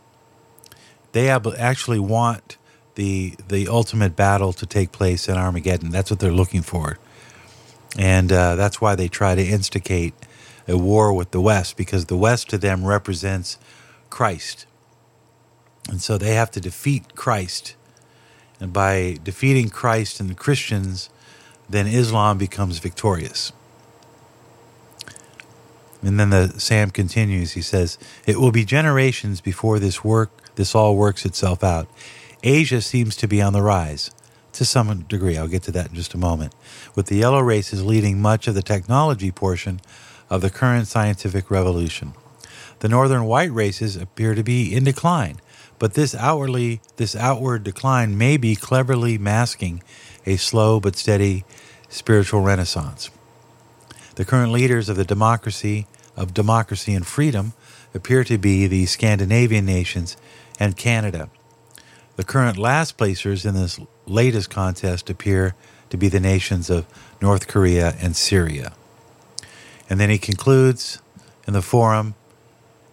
they 1.13 1.29
actually 1.29 1.99
want 1.99 2.57
the 2.95 3.35
the 3.47 3.67
ultimate 3.67 4.15
battle 4.15 4.53
to 4.53 4.65
take 4.65 4.91
place 4.91 5.27
in 5.27 5.35
Armageddon. 5.35 5.89
That's 5.89 6.11
what 6.11 6.19
they're 6.19 6.31
looking 6.31 6.61
for, 6.61 6.97
and 7.97 8.31
uh, 8.31 8.55
that's 8.55 8.79
why 8.79 8.95
they 8.95 9.07
try 9.07 9.35
to 9.35 9.43
instigate 9.43 10.13
a 10.67 10.77
war 10.77 11.13
with 11.13 11.31
the 11.31 11.41
West 11.41 11.75
because 11.75 12.05
the 12.05 12.17
West 12.17 12.49
to 12.49 12.57
them 12.57 12.85
represents 12.85 13.57
Christ, 14.09 14.65
and 15.89 16.01
so 16.01 16.17
they 16.17 16.35
have 16.35 16.51
to 16.51 16.61
defeat 16.61 17.15
Christ, 17.15 17.75
and 18.59 18.71
by 18.71 19.17
defeating 19.23 19.69
Christ 19.69 20.19
and 20.19 20.29
the 20.29 20.35
Christians, 20.35 21.09
then 21.69 21.87
Islam 21.87 22.37
becomes 22.37 22.79
victorious. 22.79 23.51
And 26.01 26.19
then 26.19 26.31
the 26.31 26.53
Sam 26.59 26.91
continues. 26.91 27.53
He 27.53 27.61
says, 27.61 27.97
"It 28.25 28.39
will 28.39 28.51
be 28.51 28.65
generations 28.65 29.39
before 29.39 29.79
this 29.79 30.03
work, 30.03 30.31
this 30.55 30.75
all 30.75 30.95
works 30.95 31.25
itself 31.25 31.63
out. 31.63 31.87
Asia 32.43 32.81
seems 32.81 33.15
to 33.15 33.27
be 33.27 33.41
on 33.41 33.53
the 33.53 33.61
rise, 33.61 34.11
to 34.51 34.65
some 34.65 35.01
degree. 35.03 35.37
I'll 35.37 35.47
get 35.47 35.63
to 35.63 35.71
that 35.71 35.89
in 35.89 35.95
just 35.95 36.13
a 36.13 36.17
moment. 36.17 36.53
With 36.93 37.07
the 37.07 37.15
yellow 37.15 37.39
races 37.39 37.83
leading 37.83 38.21
much 38.21 38.47
of 38.47 38.53
the 38.53 38.61
technology 38.61 39.31
portion 39.31 39.79
of 40.29 40.41
the 40.41 40.49
current 40.49 40.87
scientific 40.87 41.49
revolution, 41.49 42.13
the 42.79 42.89
northern 42.89 43.23
white 43.23 43.51
races 43.51 43.95
appear 43.95 44.35
to 44.35 44.43
be 44.43 44.75
in 44.75 44.83
decline. 44.83 45.39
But 45.79 45.93
this 45.93 46.13
outwardly, 46.13 46.81
this 46.97 47.15
outward 47.15 47.63
decline 47.63 48.17
may 48.17 48.37
be 48.37 48.55
cleverly 48.55 49.17
masking 49.17 49.81
a 50.25 50.35
slow 50.37 50.79
but 50.79 50.97
steady 50.97 51.45
spiritual 51.89 52.41
renaissance." 52.41 53.09
The 54.15 54.25
current 54.25 54.51
leaders 54.51 54.89
of 54.89 54.97
the 54.97 55.05
democracy 55.05 55.87
of 56.15 56.33
democracy 56.33 56.93
and 56.93 57.07
freedom 57.07 57.53
appear 57.95 58.23
to 58.25 58.37
be 58.37 58.67
the 58.67 58.85
Scandinavian 58.85 59.65
nations 59.65 60.15
and 60.59 60.77
Canada. 60.77 61.29
The 62.15 62.23
current 62.23 62.57
last 62.57 62.97
placers 62.97 63.45
in 63.45 63.55
this 63.55 63.79
latest 64.05 64.49
contest 64.49 65.09
appear 65.09 65.55
to 65.89 65.97
be 65.97 66.09
the 66.09 66.19
nations 66.19 66.69
of 66.69 66.85
North 67.21 67.47
Korea 67.47 67.95
and 67.99 68.15
Syria. 68.15 68.73
And 69.89 69.99
then 69.99 70.09
he 70.09 70.17
concludes 70.17 71.01
in 71.47 71.53
the 71.53 71.61
forum 71.61 72.15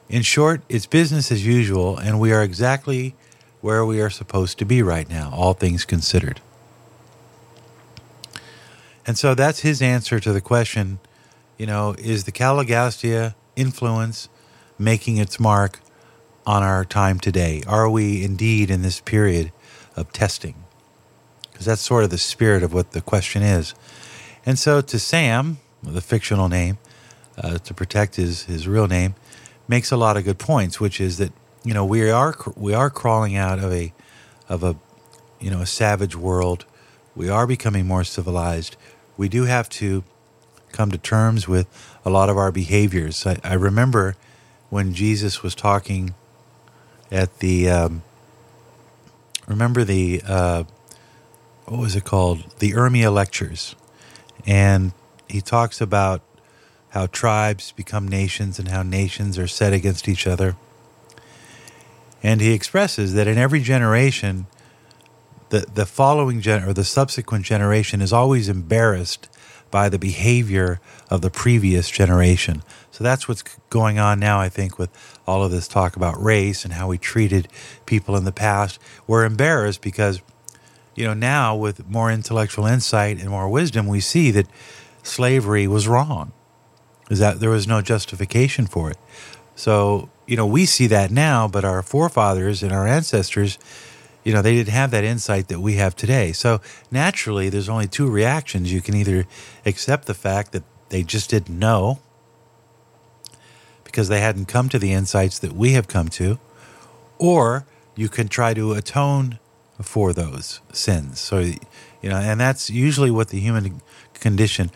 In 0.08 0.22
short, 0.22 0.62
it's 0.68 0.86
business 0.86 1.30
as 1.30 1.46
usual, 1.46 1.96
and 1.96 2.18
we 2.18 2.32
are 2.32 2.42
exactly 2.42 3.14
where 3.60 3.84
we 3.84 4.00
are 4.00 4.10
supposed 4.10 4.58
to 4.58 4.64
be 4.64 4.82
right 4.82 5.08
now, 5.08 5.30
all 5.32 5.52
things 5.52 5.84
considered. 5.84 6.40
And 9.06 9.18
so 9.18 9.34
that's 9.34 9.60
his 9.60 9.82
answer 9.82 10.18
to 10.18 10.32
the 10.32 10.40
question 10.40 10.98
you 11.60 11.66
know, 11.66 11.94
is 11.98 12.24
the 12.24 12.32
Caligastia 12.32 13.34
influence 13.54 14.30
making 14.78 15.18
its 15.18 15.38
mark 15.38 15.78
on 16.46 16.62
our 16.62 16.84
time 16.84 17.18
today? 17.18 17.62
Are 17.66 17.88
we 17.88 18.24
indeed 18.24 18.70
in 18.70 18.82
this 18.82 19.00
period 19.00 19.52
of 19.96 20.12
testing? 20.12 20.54
Because 21.50 21.66
that's 21.66 21.82
sort 21.82 22.04
of 22.04 22.10
the 22.10 22.18
spirit 22.18 22.62
of 22.62 22.72
what 22.72 22.92
the 22.92 23.00
question 23.00 23.42
is. 23.42 23.74
And 24.46 24.58
so 24.58 24.80
to 24.80 24.98
Sam, 24.98 25.58
the 25.82 26.00
fictional 26.00 26.48
name, 26.48 26.78
uh, 27.36 27.58
to 27.58 27.74
protect 27.74 28.16
his, 28.16 28.44
his 28.44 28.66
real 28.66 28.86
name, 28.86 29.14
makes 29.68 29.92
a 29.92 29.96
lot 29.96 30.16
of 30.16 30.24
good 30.24 30.38
points, 30.38 30.80
which 30.80 31.00
is 31.00 31.18
that 31.18 31.32
you 31.64 31.74
know 31.74 31.84
we 31.84 32.10
are 32.10 32.34
we 32.56 32.74
are 32.74 32.90
crawling 32.90 33.36
out 33.36 33.58
of 33.58 33.72
a 33.72 33.92
of 34.48 34.64
a 34.64 34.76
you 35.38 35.50
know 35.50 35.60
a 35.60 35.66
savage 35.66 36.16
world. 36.16 36.64
We 37.14 37.28
are 37.28 37.46
becoming 37.46 37.86
more 37.86 38.04
civilized. 38.04 38.76
We 39.16 39.28
do 39.28 39.44
have 39.44 39.68
to 39.70 40.04
come 40.72 40.90
to 40.90 40.98
terms 40.98 41.46
with 41.46 41.66
a 42.04 42.10
lot 42.10 42.28
of 42.28 42.36
our 42.36 42.52
behaviors. 42.52 43.26
I, 43.26 43.38
I 43.44 43.54
remember 43.54 44.16
when 44.70 44.94
Jesus 44.94 45.42
was 45.42 45.54
talking 45.54 46.14
at 47.10 47.38
the, 47.40 47.68
um, 47.68 48.02
remember 49.46 49.84
the, 49.84 50.22
uh, 50.26 50.64
what 51.66 51.80
was 51.80 51.96
it 51.96 52.04
called? 52.04 52.44
The 52.58 52.72
Urmia 52.72 53.12
Lectures. 53.12 53.74
And 54.46 54.92
he 55.28 55.40
talks 55.40 55.80
about 55.80 56.22
how 56.90 57.06
tribes 57.06 57.72
become 57.72 58.08
nations 58.08 58.58
and 58.58 58.68
how 58.68 58.82
nations 58.82 59.38
are 59.38 59.46
set 59.46 59.72
against 59.72 60.08
each 60.08 60.26
other. 60.26 60.56
And 62.22 62.40
he 62.40 62.52
expresses 62.52 63.14
that 63.14 63.26
in 63.26 63.38
every 63.38 63.60
generation, 63.60 64.46
the, 65.50 65.60
the 65.72 65.86
following 65.86 66.40
gen 66.40 66.64
or 66.64 66.72
the 66.72 66.84
subsequent 66.84 67.44
generation 67.44 68.00
is 68.00 68.12
always 68.12 68.48
embarrassed 68.48 69.28
by 69.70 69.88
the 69.88 69.98
behavior 69.98 70.80
of 71.08 71.22
the 71.22 71.30
previous 71.30 71.90
generation. 71.90 72.62
So 72.90 73.04
that's 73.04 73.28
what's 73.28 73.42
going 73.70 73.98
on 73.98 74.18
now, 74.18 74.40
I 74.40 74.48
think, 74.48 74.78
with 74.78 74.90
all 75.26 75.44
of 75.44 75.50
this 75.50 75.68
talk 75.68 75.96
about 75.96 76.22
race 76.22 76.64
and 76.64 76.74
how 76.74 76.88
we 76.88 76.98
treated 76.98 77.48
people 77.86 78.16
in 78.16 78.24
the 78.24 78.32
past. 78.32 78.80
We're 79.06 79.24
embarrassed 79.24 79.80
because, 79.80 80.20
you 80.94 81.04
know, 81.04 81.14
now 81.14 81.56
with 81.56 81.88
more 81.88 82.10
intellectual 82.10 82.66
insight 82.66 83.20
and 83.20 83.30
more 83.30 83.48
wisdom, 83.48 83.86
we 83.86 84.00
see 84.00 84.30
that 84.32 84.46
slavery 85.02 85.66
was 85.66 85.86
wrong, 85.86 86.32
is 87.10 87.20
that 87.20 87.40
there 87.40 87.50
was 87.50 87.66
no 87.66 87.80
justification 87.80 88.66
for 88.66 88.90
it. 88.90 88.98
So, 89.54 90.10
you 90.26 90.36
know, 90.36 90.46
we 90.46 90.66
see 90.66 90.86
that 90.88 91.10
now, 91.10 91.46
but 91.46 91.64
our 91.64 91.82
forefathers 91.82 92.62
and 92.62 92.72
our 92.72 92.86
ancestors 92.86 93.58
you 94.24 94.34
know, 94.34 94.42
they 94.42 94.54
didn't 94.54 94.72
have 94.72 94.90
that 94.90 95.04
insight 95.04 95.48
that 95.48 95.60
we 95.60 95.76
have 95.76 95.96
today. 95.96 96.32
So 96.32 96.60
naturally, 96.90 97.48
there's 97.48 97.68
only 97.68 97.86
two 97.86 98.10
reactions. 98.10 98.72
You 98.72 98.82
can 98.82 98.94
either 98.94 99.26
accept 99.64 100.06
the 100.06 100.14
fact 100.14 100.52
that 100.52 100.62
they 100.90 101.02
just 101.02 101.30
didn't 101.30 101.58
know 101.58 102.00
because 103.90 104.08
they 104.08 104.20
hadn't 104.20 104.46
come 104.46 104.68
to 104.68 104.78
the 104.78 104.92
insights 104.92 105.38
that 105.38 105.52
we 105.52 105.72
have 105.72 105.88
come 105.88 106.08
to, 106.08 106.38
or 107.18 107.66
you 107.96 108.08
can 108.08 108.28
try 108.28 108.54
to 108.54 108.72
atone 108.72 109.38
for 109.82 110.12
those 110.12 110.60
sins. 110.72 111.20
So, 111.20 111.38
you 111.38 112.08
know, 112.08 112.16
and 112.16 112.40
that's 112.40 112.70
usually 112.70 113.10
what 113.10 113.28
the 113.28 113.40
human 113.40 113.82
condition. 114.14 114.70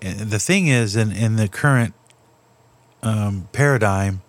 The 0.00 0.38
thing 0.38 0.66
is, 0.68 0.96
in, 0.96 1.12
in 1.12 1.36
the 1.36 1.48
current 1.48 1.94
um, 3.02 3.48
paradigm, 3.52 4.22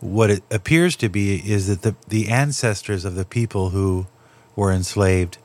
what 0.00 0.30
it 0.30 0.42
appears 0.50 0.96
to 0.96 1.08
be 1.08 1.36
is 1.36 1.68
that 1.68 1.82
the, 1.82 1.94
the 2.08 2.28
ancestors 2.28 3.04
of 3.04 3.14
the 3.14 3.24
people 3.24 3.70
who 3.70 4.06
were 4.56 4.72
enslaved 4.72 5.38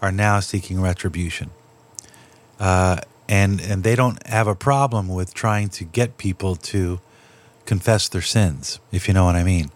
are 0.00 0.12
now 0.12 0.40
seeking 0.40 0.80
retribution. 0.80 1.50
Uh, 2.60 2.98
and, 3.28 3.60
and 3.60 3.82
they 3.82 3.94
don't 3.94 4.24
have 4.26 4.46
a 4.46 4.54
problem 4.54 5.08
with 5.08 5.34
trying 5.34 5.68
to 5.68 5.84
get 5.84 6.16
people 6.16 6.56
to 6.56 7.00
confess 7.68 8.08
their 8.08 8.22
sins, 8.22 8.80
if 8.90 9.06
you 9.06 9.14
know 9.14 9.26
what 9.26 9.36
I 9.36 9.44
mean. 9.44 9.70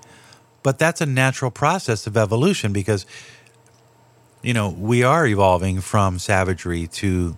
But 0.63 0.79
that's 0.79 1.03
a 1.03 1.07
natural 1.07 1.51
process 1.51 2.07
of 2.07 2.17
evolution 2.17 2.73
because, 2.73 3.05
you 4.43 4.55
know, 4.55 4.71
we 4.71 5.03
are 5.03 5.27
evolving 5.27 5.83
from 5.83 6.19
savagery 6.19 6.87
to 6.87 7.37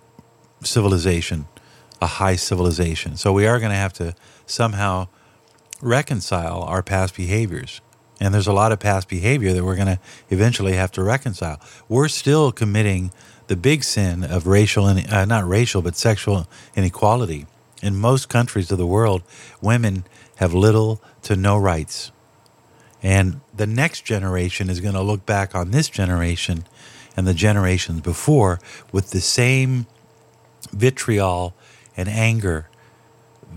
civilization, 0.63 1.47
a 2.01 2.07
high 2.07 2.37
civilization. 2.37 3.17
So 3.17 3.33
we 3.33 3.45
are 3.45 3.59
going 3.59 3.71
to 3.71 3.77
have 3.77 3.93
to 3.93 4.15
somehow 4.45 5.09
reconcile 5.81 6.63
our 6.63 6.81
past 6.81 7.15
behaviors. 7.15 7.81
And 8.21 8.33
there's 8.33 8.47
a 8.47 8.53
lot 8.53 8.71
of 8.71 8.79
past 8.79 9.09
behavior 9.09 9.51
that 9.51 9.63
we're 9.65 9.75
going 9.75 9.97
to 9.97 9.99
eventually 10.29 10.73
have 10.73 10.91
to 10.93 11.03
reconcile. 11.03 11.59
We're 11.89 12.07
still 12.07 12.53
committing 12.53 13.11
the 13.47 13.57
big 13.57 13.83
sin 13.83 14.23
of 14.23 14.47
racial, 14.47 14.85
uh, 14.85 15.25
not 15.25 15.45
racial, 15.45 15.81
but 15.81 15.97
sexual 15.97 16.47
inequality. 16.75 17.45
In 17.83 17.97
most 17.97 18.29
countries 18.29 18.71
of 18.71 18.77
the 18.77 18.87
world, 18.87 19.21
women 19.61 20.05
have 20.35 20.53
little 20.53 21.01
to 21.23 21.35
no 21.35 21.57
rights. 21.57 22.11
And 23.01 23.41
the 23.55 23.67
next 23.67 24.01
generation 24.05 24.69
is 24.69 24.79
going 24.79 24.95
to 24.95 25.01
look 25.01 25.25
back 25.25 25.53
on 25.53 25.71
this 25.71 25.89
generation 25.89 26.65
and 27.15 27.27
the 27.27 27.33
generations 27.33 28.01
before 28.01 28.59
with 28.91 29.11
the 29.11 29.21
same 29.21 29.85
vitriol 30.71 31.53
and 31.95 32.09
anger 32.09 32.67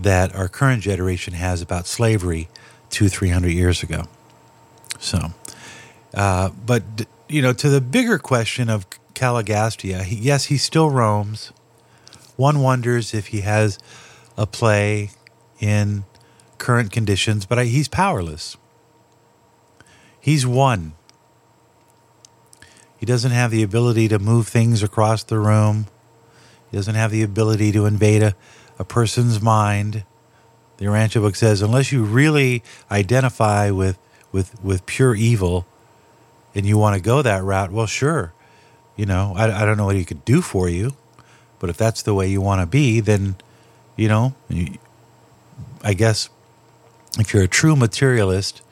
that 0.01 0.35
our 0.35 0.49
current 0.49 0.83
generation 0.83 1.35
has 1.35 1.61
about 1.61 1.87
slavery 1.87 2.49
two, 2.91 3.09
three 3.09 3.31
hundred 3.31 3.53
years 3.53 3.83
ago. 3.83 4.05
So, 4.99 5.33
uh, 6.15 6.51
but 6.65 6.83
you 7.29 7.43
know, 7.43 7.53
to 7.53 7.69
the 7.69 7.81
bigger 7.81 8.19
question 8.19 8.71
of 8.71 8.87
Caligastia, 9.15 10.03
he, 10.03 10.17
yes, 10.17 10.47
he 10.47 10.57
still 10.57 10.91
roams. 10.91 11.53
One 12.37 12.61
wonders 12.61 13.15
if 13.15 13.29
he 13.29 13.41
has 13.41 13.79
a 14.37 14.47
play 14.47 15.11
in 15.59 16.05
current 16.59 16.93
conditions, 16.93 17.47
but 17.47 17.59
I, 17.59 17.65
he's 17.65 17.89
powerless. 17.89 18.57
He's 20.21 20.47
one. 20.47 20.93
He 22.99 23.07
doesn't 23.07 23.31
have 23.31 23.51
the 23.51 23.63
ability 23.63 24.09
to 24.09 24.19
move 24.19 24.49
things 24.49 24.83
across 24.83 25.23
the 25.23 25.39
room. 25.39 25.87
He 26.71 26.77
doesn't 26.77 26.97
have 26.97 27.11
the 27.11 27.23
ability 27.23 27.73
to 27.73 27.87
invade 27.87 28.23
a 28.23 28.35
a 28.79 28.85
person's 28.85 29.43
mind. 29.43 30.05
The 30.77 30.85
Urantia 30.85 31.21
book 31.21 31.35
says, 31.35 31.61
unless 31.61 31.91
you 31.91 32.05
really 32.05 32.63
identify 32.91 33.71
with, 33.71 33.99
with, 34.31 34.63
with 34.63 34.87
pure 34.87 35.15
evil 35.15 35.67
and 36.55 36.65
you 36.65 36.79
want 36.79 36.95
to 36.95 37.03
go 37.03 37.21
that 37.23 37.43
route, 37.43 37.73
well, 37.73 37.87
sure. 37.87 38.33
You 38.97 39.07
know, 39.07 39.35
I, 39.37 39.63
I 39.63 39.65
don't 39.65 39.77
know 39.77 39.87
what 39.87 39.97
he 39.97 40.05
could 40.05 40.25
do 40.25 40.41
for 40.41 40.69
you, 40.69 40.97
but 41.59 41.71
if 41.71 41.77
that's 41.77 42.03
the 42.03 42.15
way 42.15 42.29
you 42.29 42.41
want 42.41 42.61
to 42.61 42.67
be, 42.67 43.01
then, 43.01 43.37
you 43.97 44.09
know, 44.09 44.35
you, 44.49 44.79
I 45.83 45.95
guess 45.95 46.29
if 47.19 47.35
you're 47.35 47.43
a 47.43 47.49
true 47.49 47.77
materialist 47.77 48.63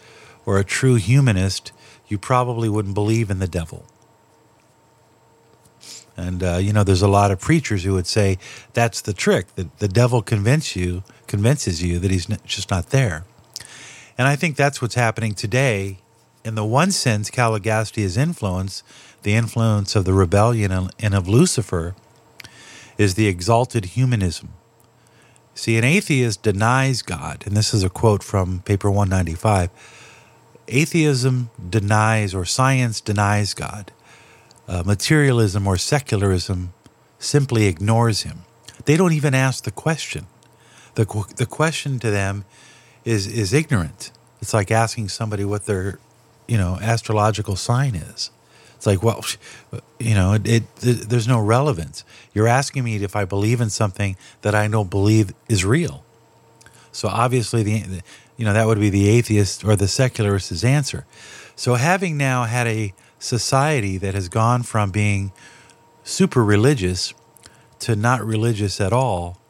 or 0.45 0.59
a 0.59 0.65
true 0.65 0.95
humanist, 0.95 1.73
you 2.09 2.19
probably 2.19 2.69
wouldn't 2.69 2.95
believe 2.95 3.31
in 3.31 3.39
the 3.39 3.49
devil. 3.49 3.85
And 6.17 6.43
uh, 6.43 6.57
you 6.57 6.73
know, 6.73 6.83
there's 6.83 7.03
a 7.03 7.09
lot 7.09 7.31
of 7.31 7.41
preachers 7.41 7.85
who 7.85 7.93
would 7.95 8.07
say 8.07 8.39
that's 8.73 9.01
the 9.01 9.13
trick 9.13 9.55
that 9.57 9.79
the 9.79 9.89
devil 9.89 10.23
convince 10.23 10.75
you 10.75 11.03
convinces 11.27 11.83
you 11.83 11.99
that 11.99 12.11
he's 12.11 12.27
just 12.45 12.71
not 12.71 12.91
there. 12.91 13.25
And 14.17 14.27
I 14.27 14.37
think 14.37 14.57
that's 14.57 14.81
what's 14.81 14.95
happening 14.95 15.35
today. 15.35 15.99
In 16.45 16.55
the 16.55 16.65
one 16.65 16.93
sense, 16.93 17.29
Caligastia's 17.29 18.17
influence, 18.17 18.83
the 19.23 19.35
influence 19.35 19.97
of 19.97 20.05
the 20.05 20.15
rebellion 20.15 20.91
and 20.99 21.15
of 21.15 21.29
Lucifer, 21.29 21.95
is 22.97 23.15
the 23.15 23.27
exalted 23.27 23.87
humanism. 23.87 24.51
See, 25.57 25.79
an 25.79 25.85
atheist 25.85 26.43
denies 26.43 27.01
God, 27.01 27.45
and 27.47 27.57
this 27.57 27.73
is 27.73 27.83
a 27.83 27.89
quote 27.89 28.23
from 28.23 28.61
paper 28.61 28.91
195. 28.91 29.71
Atheism 30.69 31.49
denies, 31.71 32.35
or 32.35 32.45
science 32.45 33.01
denies 33.01 33.55
God. 33.55 33.91
Uh, 34.69 34.83
materialism 34.85 35.67
or 35.67 35.79
secularism 35.79 36.75
simply 37.19 37.65
ignores 37.65 38.21
him. 38.21 38.43
They 38.85 38.99
don't 38.99 39.15
even 39.15 39.35
ask 39.35 39.65
the 39.65 39.71
question. 39.71 40.27
The, 40.95 41.07
the 41.37 41.47
question 41.47 41.99
to 42.01 42.11
them 42.11 42.45
is, 43.07 43.27
is 43.27 43.55
ignorant. 43.55 44.13
It's 44.43 44.53
like 44.53 44.71
asking 44.71 45.09
somebody 45.09 45.47
what 45.47 45.65
their, 45.65 45.99
you 46.47 46.59
know, 46.59 46.79
astrological 46.83 47.57
sign 47.57 47.95
is. 47.95 48.31
It's 48.87 49.03
like, 49.03 49.03
well, 49.03 49.25
you 49.99 50.15
know, 50.15 50.35
it, 50.35 50.63
it, 50.81 51.09
there's 51.09 51.27
no 51.27 51.41
relevance. 51.41 52.05
You're 52.33 52.47
asking 52.47 52.85
me 52.85 52.95
if 53.03 53.17
I 53.17 53.25
believe 53.25 53.61
in 53.61 53.69
something 53.69 54.17
that 54.43 54.55
I 54.55 54.69
don't 54.69 54.89
believe 54.89 55.35
is 55.49 55.65
real. 55.65 56.05
So 56.93 57.09
obviously, 57.09 57.65
the, 57.65 58.03
you 58.37 58.45
know, 58.45 58.53
that 58.53 58.67
would 58.69 58.79
be 58.79 58.91
the 58.91 59.09
atheist 59.09 59.65
or 59.65 59.75
the 59.75 59.89
secularist's 59.89 60.63
answer. 60.63 61.05
So 61.57 61.75
having 61.75 62.17
now 62.17 62.45
had 62.45 62.69
a 62.69 62.95
society 63.19 63.99
that 63.99 64.15
has 64.15 64.29
gone 64.29 64.63
from 64.63 64.93
being 64.93 65.33
super 66.05 66.45
religious 66.45 67.13
to 67.81 67.97
not 67.97 68.25
religious 68.25 68.81
at 68.81 68.93
all, 68.93 69.41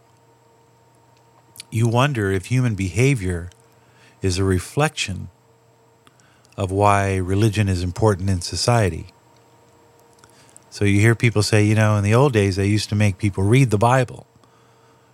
you 1.71 1.87
wonder 1.87 2.33
if 2.33 2.47
human 2.47 2.75
behavior 2.75 3.51
is 4.23 4.39
a 4.39 4.45
reflection 4.45 5.29
of 6.57 6.71
why 6.71 7.17
religion 7.17 7.69
is 7.69 7.83
important 7.83 8.31
in 8.31 8.41
society. 8.41 9.09
So 10.71 10.85
you 10.85 11.01
hear 11.01 11.15
people 11.15 11.43
say, 11.43 11.65
you 11.65 11.75
know, 11.75 11.97
in 11.97 12.05
the 12.05 12.15
old 12.15 12.33
days, 12.33 12.57
they 12.57 12.67
used 12.67 12.89
to 12.91 12.95
make 12.95 13.19
people 13.19 13.45
read 13.45 13.71
the 13.71 13.79
Bible. 13.79 14.27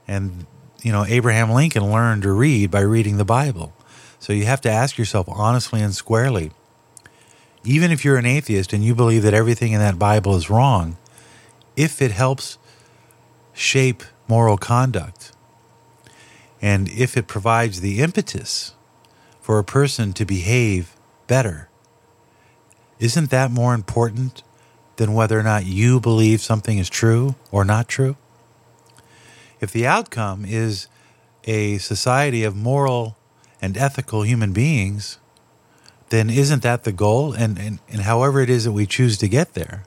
And, 0.08 0.46
you 0.82 0.92
know, 0.92 1.04
Abraham 1.06 1.50
Lincoln 1.50 1.90
learned 1.90 2.22
to 2.22 2.32
read 2.32 2.70
by 2.70 2.80
reading 2.80 3.16
the 3.16 3.24
Bible. 3.24 3.72
So 4.18 4.32
you 4.32 4.44
have 4.46 4.60
to 4.62 4.70
ask 4.70 4.98
yourself 4.98 5.28
honestly 5.28 5.80
and 5.80 5.94
squarely 5.94 6.52
even 7.64 7.90
if 7.90 8.04
you're 8.04 8.16
an 8.16 8.26
atheist 8.26 8.72
and 8.72 8.84
you 8.84 8.94
believe 8.94 9.22
that 9.22 9.34
everything 9.34 9.72
in 9.72 9.80
that 9.80 9.98
Bible 9.98 10.34
is 10.34 10.50
wrong, 10.50 10.96
if 11.76 12.02
it 12.02 12.10
helps 12.10 12.58
shape 13.52 14.02
moral 14.28 14.56
conduct, 14.56 15.32
and 16.60 16.88
if 16.88 17.16
it 17.16 17.26
provides 17.26 17.80
the 17.80 18.00
impetus 18.00 18.74
for 19.40 19.58
a 19.58 19.64
person 19.64 20.12
to 20.12 20.24
behave 20.24 20.94
better, 21.26 21.68
isn't 22.98 23.30
that 23.30 23.50
more 23.50 23.74
important 23.74 24.42
than 25.02 25.14
whether 25.14 25.36
or 25.36 25.42
not 25.42 25.66
you 25.66 25.98
believe 25.98 26.40
something 26.40 26.78
is 26.78 26.88
true 26.88 27.34
or 27.50 27.64
not 27.64 27.88
true? 27.88 28.16
If 29.60 29.72
the 29.72 29.84
outcome 29.84 30.44
is 30.44 30.86
a 31.42 31.78
society 31.78 32.44
of 32.44 32.54
moral 32.54 33.16
and 33.60 33.76
ethical 33.76 34.22
human 34.22 34.52
beings, 34.52 35.18
then 36.10 36.30
isn't 36.30 36.62
that 36.62 36.84
the 36.84 36.92
goal? 36.92 37.32
And, 37.32 37.58
and, 37.58 37.80
and 37.88 38.02
however 38.02 38.40
it 38.40 38.48
is 38.48 38.62
that 38.62 38.70
we 38.70 38.86
choose 38.86 39.18
to 39.18 39.28
get 39.28 39.54
there, 39.54 39.82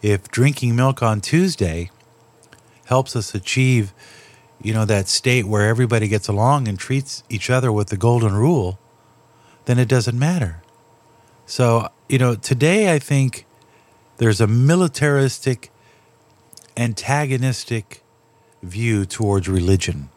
if 0.00 0.28
drinking 0.28 0.74
milk 0.74 1.02
on 1.02 1.20
Tuesday 1.20 1.90
helps 2.86 3.14
us 3.14 3.34
achieve, 3.34 3.92
you 4.62 4.72
know, 4.72 4.86
that 4.86 5.08
state 5.08 5.44
where 5.44 5.68
everybody 5.68 6.08
gets 6.08 6.28
along 6.28 6.66
and 6.66 6.78
treats 6.78 7.24
each 7.28 7.50
other 7.50 7.70
with 7.70 7.88
the 7.88 7.98
golden 7.98 8.32
rule, 8.32 8.78
then 9.66 9.78
it 9.78 9.88
doesn't 9.88 10.18
matter. 10.18 10.62
So, 11.44 11.90
you 12.08 12.16
know, 12.16 12.34
today 12.36 12.94
I 12.94 12.98
think 12.98 13.44
there's 14.18 14.40
a 14.40 14.46
militaristic, 14.46 15.70
antagonistic 16.76 18.02
view 18.62 19.04
towards 19.04 19.48
religion. 19.48 20.08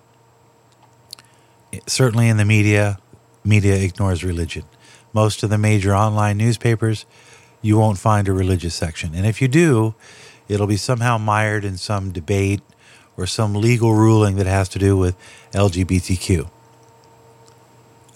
Certainly 1.86 2.30
in 2.30 2.38
the 2.38 2.46
media, 2.46 3.00
media 3.44 3.76
ignores 3.76 4.24
religion 4.24 4.64
most 5.18 5.42
of 5.42 5.50
the 5.50 5.58
major 5.58 5.96
online 5.96 6.38
newspapers, 6.38 7.08
you 7.64 7.76
won't 7.76 7.98
find 7.98 8.28
a 8.28 8.32
religious 8.32 8.76
section. 8.76 9.16
And 9.16 9.26
if 9.26 9.42
you 9.42 9.48
do, 9.48 9.96
it'll 10.48 10.68
be 10.68 10.78
somehow 10.78 11.18
mired 11.18 11.66
in 11.66 11.78
some 11.78 12.12
debate 12.12 12.62
or 13.18 13.26
some 13.26 13.56
legal 13.56 13.96
ruling 13.96 14.36
that 14.36 14.46
has 14.46 14.70
to 14.70 14.80
do 14.80 14.96
with 14.96 15.16
LGBTQ, 15.54 16.52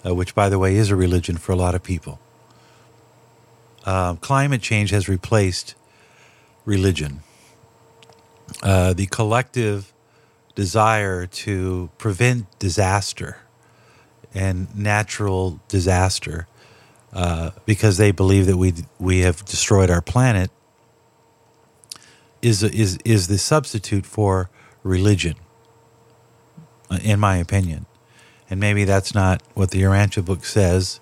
uh, 0.06 0.14
which, 0.14 0.32
by 0.32 0.48
the 0.48 0.60
way, 0.60 0.76
is 0.76 0.90
a 0.90 0.96
religion 0.96 1.36
for 1.36 1.50
a 1.50 1.56
lot 1.56 1.74
of 1.74 1.82
people. 1.82 2.20
Uh, 3.84 4.14
climate 4.16 4.62
change 4.62 4.90
has 4.90 5.08
replaced 5.08 5.74
religion. 6.64 7.22
Uh, 8.62 8.92
the 8.92 9.06
collective 9.06 9.92
desire 10.54 11.26
to 11.26 11.90
prevent 11.98 12.46
disaster 12.58 13.38
and 14.34 14.74
natural 14.76 15.60
disaster 15.68 16.46
uh, 17.12 17.50
because 17.66 17.96
they 17.98 18.10
believe 18.10 18.46
that 18.46 18.56
we 18.56 18.72
we 18.98 19.20
have 19.20 19.44
destroyed 19.44 19.90
our 19.90 20.00
planet 20.00 20.50
is 22.40 22.62
is 22.62 22.98
is 23.04 23.28
the 23.28 23.38
substitute 23.38 24.06
for 24.06 24.48
religion, 24.82 25.36
uh, 26.90 26.98
in 27.02 27.20
my 27.20 27.36
opinion, 27.36 27.86
and 28.48 28.58
maybe 28.58 28.84
that's 28.84 29.14
not 29.14 29.42
what 29.54 29.70
the 29.70 29.82
Urantia 29.82 30.24
book 30.24 30.44
says, 30.44 31.00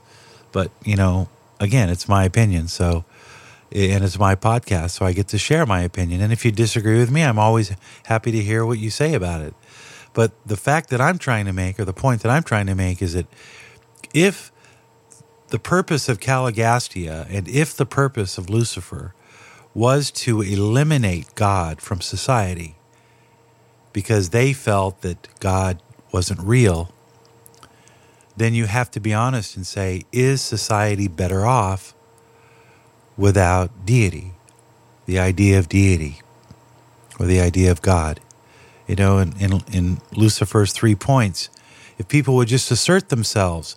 but 0.52 0.70
you 0.84 0.96
know, 0.96 1.28
again, 1.60 1.88
it's 1.90 2.08
my 2.08 2.24
opinion, 2.24 2.66
so. 2.66 3.04
And 3.72 4.02
it's 4.02 4.18
my 4.18 4.34
podcast, 4.34 4.90
so 4.90 5.06
I 5.06 5.12
get 5.12 5.28
to 5.28 5.38
share 5.38 5.64
my 5.64 5.82
opinion. 5.82 6.20
And 6.20 6.32
if 6.32 6.44
you 6.44 6.50
disagree 6.50 6.98
with 6.98 7.12
me, 7.12 7.22
I'm 7.22 7.38
always 7.38 7.70
happy 8.06 8.32
to 8.32 8.40
hear 8.42 8.66
what 8.66 8.80
you 8.80 8.90
say 8.90 9.14
about 9.14 9.42
it. 9.42 9.54
But 10.12 10.32
the 10.44 10.56
fact 10.56 10.90
that 10.90 11.00
I'm 11.00 11.18
trying 11.18 11.44
to 11.44 11.52
make, 11.52 11.78
or 11.78 11.84
the 11.84 11.92
point 11.92 12.22
that 12.22 12.30
I'm 12.30 12.42
trying 12.42 12.66
to 12.66 12.74
make, 12.74 13.00
is 13.00 13.12
that 13.12 13.26
if 14.12 14.50
the 15.50 15.60
purpose 15.60 16.08
of 16.08 16.18
Caligastia, 16.18 17.26
and 17.30 17.46
if 17.48 17.76
the 17.76 17.86
purpose 17.86 18.38
of 18.38 18.50
Lucifer 18.50 19.14
was 19.72 20.10
to 20.10 20.42
eliminate 20.42 21.32
God 21.36 21.80
from 21.80 22.00
society 22.00 22.74
because 23.92 24.30
they 24.30 24.52
felt 24.52 25.02
that 25.02 25.28
God 25.38 25.80
wasn't 26.12 26.40
real, 26.40 26.92
then 28.40 28.54
you 28.54 28.66
have 28.66 28.90
to 28.92 29.00
be 29.00 29.12
honest 29.12 29.56
and 29.56 29.66
say, 29.66 30.02
is 30.12 30.40
society 30.40 31.08
better 31.08 31.46
off 31.46 31.94
without 33.16 33.84
deity? 33.84 34.32
The 35.06 35.18
idea 35.18 35.58
of 35.58 35.68
deity 35.68 36.20
or 37.18 37.26
the 37.26 37.40
idea 37.40 37.70
of 37.70 37.82
God. 37.82 38.20
You 38.86 38.96
know, 38.96 39.18
in, 39.18 39.34
in, 39.38 39.60
in 39.72 40.00
Lucifer's 40.12 40.72
three 40.72 40.94
points, 40.94 41.50
if 41.98 42.08
people 42.08 42.34
would 42.36 42.48
just 42.48 42.70
assert 42.70 43.08
themselves 43.08 43.76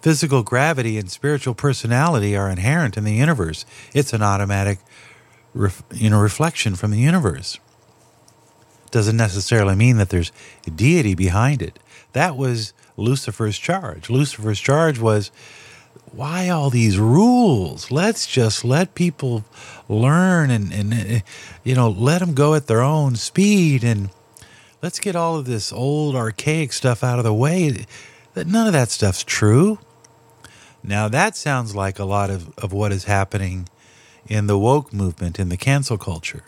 Physical 0.00 0.44
gravity 0.44 0.96
and 0.96 1.10
spiritual 1.10 1.54
personality 1.54 2.36
are 2.36 2.48
inherent 2.48 2.96
in 2.96 3.02
the 3.02 3.14
universe. 3.14 3.66
It's 3.92 4.12
an 4.12 4.22
automatic 4.22 4.78
ref, 5.54 5.82
you 5.92 6.08
know, 6.08 6.20
reflection 6.20 6.76
from 6.76 6.92
the 6.92 7.00
universe. 7.00 7.58
Doesn't 8.92 9.16
necessarily 9.16 9.74
mean 9.74 9.96
that 9.96 10.10
there's 10.10 10.30
a 10.66 10.70
deity 10.70 11.14
behind 11.14 11.62
it. 11.62 11.80
That 12.12 12.36
was 12.36 12.72
Lucifer's 12.98 13.56
charge. 13.56 14.10
Lucifer's 14.10 14.60
charge 14.60 14.98
was 14.98 15.30
why 16.12 16.48
all 16.48 16.68
these 16.68 16.98
rules? 16.98 17.90
Let's 17.90 18.26
just 18.26 18.64
let 18.64 18.94
people 18.94 19.44
learn 19.88 20.50
and, 20.50 20.72
and 20.72 20.92
eh, 20.92 21.20
you 21.62 21.74
know, 21.74 21.88
let 21.88 22.18
them 22.18 22.34
go 22.34 22.54
at 22.54 22.66
their 22.66 22.82
own 22.82 23.16
speed 23.16 23.84
and 23.84 24.10
let's 24.82 24.98
get 24.98 25.14
all 25.14 25.36
of 25.36 25.46
this 25.46 25.72
old 25.72 26.16
archaic 26.16 26.72
stuff 26.72 27.04
out 27.04 27.18
of 27.18 27.24
the 27.24 27.34
way. 27.34 27.86
That 28.34 28.46
none 28.46 28.66
of 28.66 28.72
that 28.72 28.90
stuff's 28.90 29.22
true. 29.22 29.78
Now, 30.82 31.08
that 31.08 31.36
sounds 31.36 31.74
like 31.74 31.98
a 31.98 32.04
lot 32.04 32.30
of, 32.30 32.56
of 32.58 32.72
what 32.72 32.92
is 32.92 33.04
happening 33.04 33.68
in 34.26 34.46
the 34.46 34.58
woke 34.58 34.92
movement, 34.92 35.38
in 35.38 35.48
the 35.48 35.56
cancel 35.56 35.98
culture, 35.98 36.44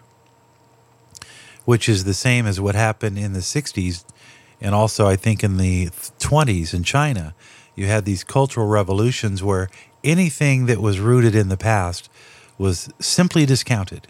which 1.64 1.88
is 1.88 2.04
the 2.04 2.14
same 2.14 2.46
as 2.46 2.60
what 2.60 2.74
happened 2.74 3.18
in 3.18 3.32
the 3.32 3.40
60s 3.40 4.04
and 4.60 4.74
also, 4.74 5.06
I 5.06 5.16
think, 5.16 5.42
in 5.42 5.56
the 5.56 5.88
20s 6.30 6.72
in 6.72 6.84
China. 6.84 7.34
You 7.74 7.86
had 7.86 8.04
these 8.04 8.22
cultural 8.22 8.68
revolutions 8.68 9.42
where 9.42 9.68
anything 10.04 10.66
that 10.66 10.80
was 10.80 11.00
rooted 11.00 11.34
in 11.34 11.48
the 11.48 11.56
past 11.56 12.08
was 12.56 12.88
simply 13.00 13.46
discounted. 13.46 14.06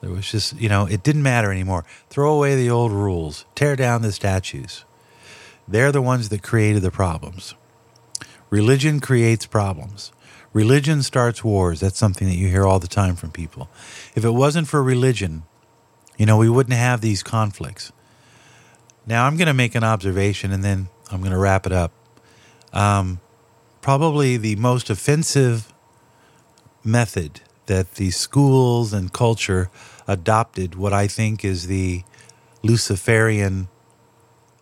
There 0.00 0.10
was 0.10 0.28
just, 0.30 0.58
you 0.58 0.68
know, 0.68 0.86
it 0.86 1.02
didn't 1.02 1.22
matter 1.22 1.52
anymore. 1.52 1.84
Throw 2.08 2.34
away 2.34 2.56
the 2.56 2.70
old 2.70 2.90
rules, 2.90 3.44
tear 3.54 3.76
down 3.76 4.02
the 4.02 4.10
statues. 4.10 4.84
They're 5.68 5.92
the 5.92 6.02
ones 6.02 6.30
that 6.30 6.42
created 6.42 6.82
the 6.82 6.90
problems. 6.90 7.54
Religion 8.48 8.98
creates 8.98 9.46
problems. 9.46 10.10
Religion 10.52 11.04
starts 11.04 11.44
wars. 11.44 11.78
That's 11.78 11.98
something 11.98 12.26
that 12.26 12.34
you 12.34 12.48
hear 12.48 12.66
all 12.66 12.80
the 12.80 12.88
time 12.88 13.14
from 13.14 13.30
people. 13.30 13.68
If 14.16 14.24
it 14.24 14.30
wasn't 14.30 14.66
for 14.66 14.82
religion, 14.82 15.44
you 16.18 16.26
know, 16.26 16.38
we 16.38 16.50
wouldn't 16.50 16.76
have 16.76 17.00
these 17.00 17.22
conflicts. 17.22 17.92
Now, 19.06 19.26
I'm 19.26 19.36
going 19.36 19.48
to 19.48 19.54
make 19.54 19.74
an 19.74 19.84
observation 19.84 20.52
and 20.52 20.62
then 20.62 20.88
I'm 21.10 21.20
going 21.20 21.32
to 21.32 21.38
wrap 21.38 21.66
it 21.66 21.72
up. 21.72 21.92
Um, 22.72 23.20
probably 23.80 24.36
the 24.36 24.56
most 24.56 24.90
offensive 24.90 25.72
method 26.84 27.40
that 27.66 27.94
the 27.94 28.10
schools 28.10 28.92
and 28.92 29.12
culture 29.12 29.70
adopted, 30.06 30.74
what 30.74 30.92
I 30.92 31.06
think 31.06 31.44
is 31.44 31.66
the 31.66 32.02
Luciferian 32.62 33.68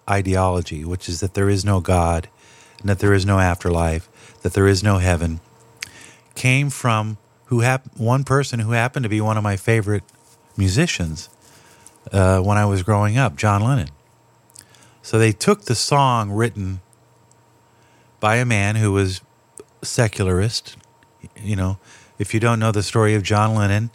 ideology, 0.09 0.85
which 0.85 1.09
is 1.09 1.21
that 1.21 1.35
there 1.35 1.49
is 1.49 1.65
no 1.65 1.81
God 1.81 2.29
and 2.81 2.89
that 2.89 2.99
there 2.99 3.13
is 3.13 3.27
no 3.27 3.39
afterlife, 3.39 4.09
that 4.43 4.53
there 4.53 4.69
is 4.69 4.83
no 4.83 4.99
heaven, 4.99 5.41
came 6.35 6.71
from 6.71 7.19
who 7.47 7.61
hap- 7.61 7.97
one 7.97 8.25
person 8.25 8.61
who 8.61 8.73
happened 8.73 9.03
to 9.03 9.09
be 9.09 9.21
one 9.21 9.37
of 9.37 9.43
my 9.43 9.57
favorite 9.57 10.05
musicians 10.57 11.29
uh, 12.13 12.41
when 12.41 12.57
I 12.57 12.67
was 12.67 12.83
growing 12.83 13.19
up, 13.19 13.37
John 13.37 13.63
Lennon. 13.63 13.89
So 15.09 15.19
they 15.19 15.33
took 15.33 15.63
the 15.63 15.75
song 15.75 16.33
written 16.33 16.83
by 18.21 18.37
a 18.37 18.45
man 18.45 18.77
who 18.77 18.93
was 18.93 19.23
secularist. 19.81 20.77
You 21.43 21.57
know, 21.57 21.79
if 22.19 22.35
you 22.35 22.41
don't 22.41 22.61
know 22.61 22.73
the 22.73 22.83
story 22.83 23.15
of 23.15 23.23
John 23.23 23.55
Lennon, 23.55 23.91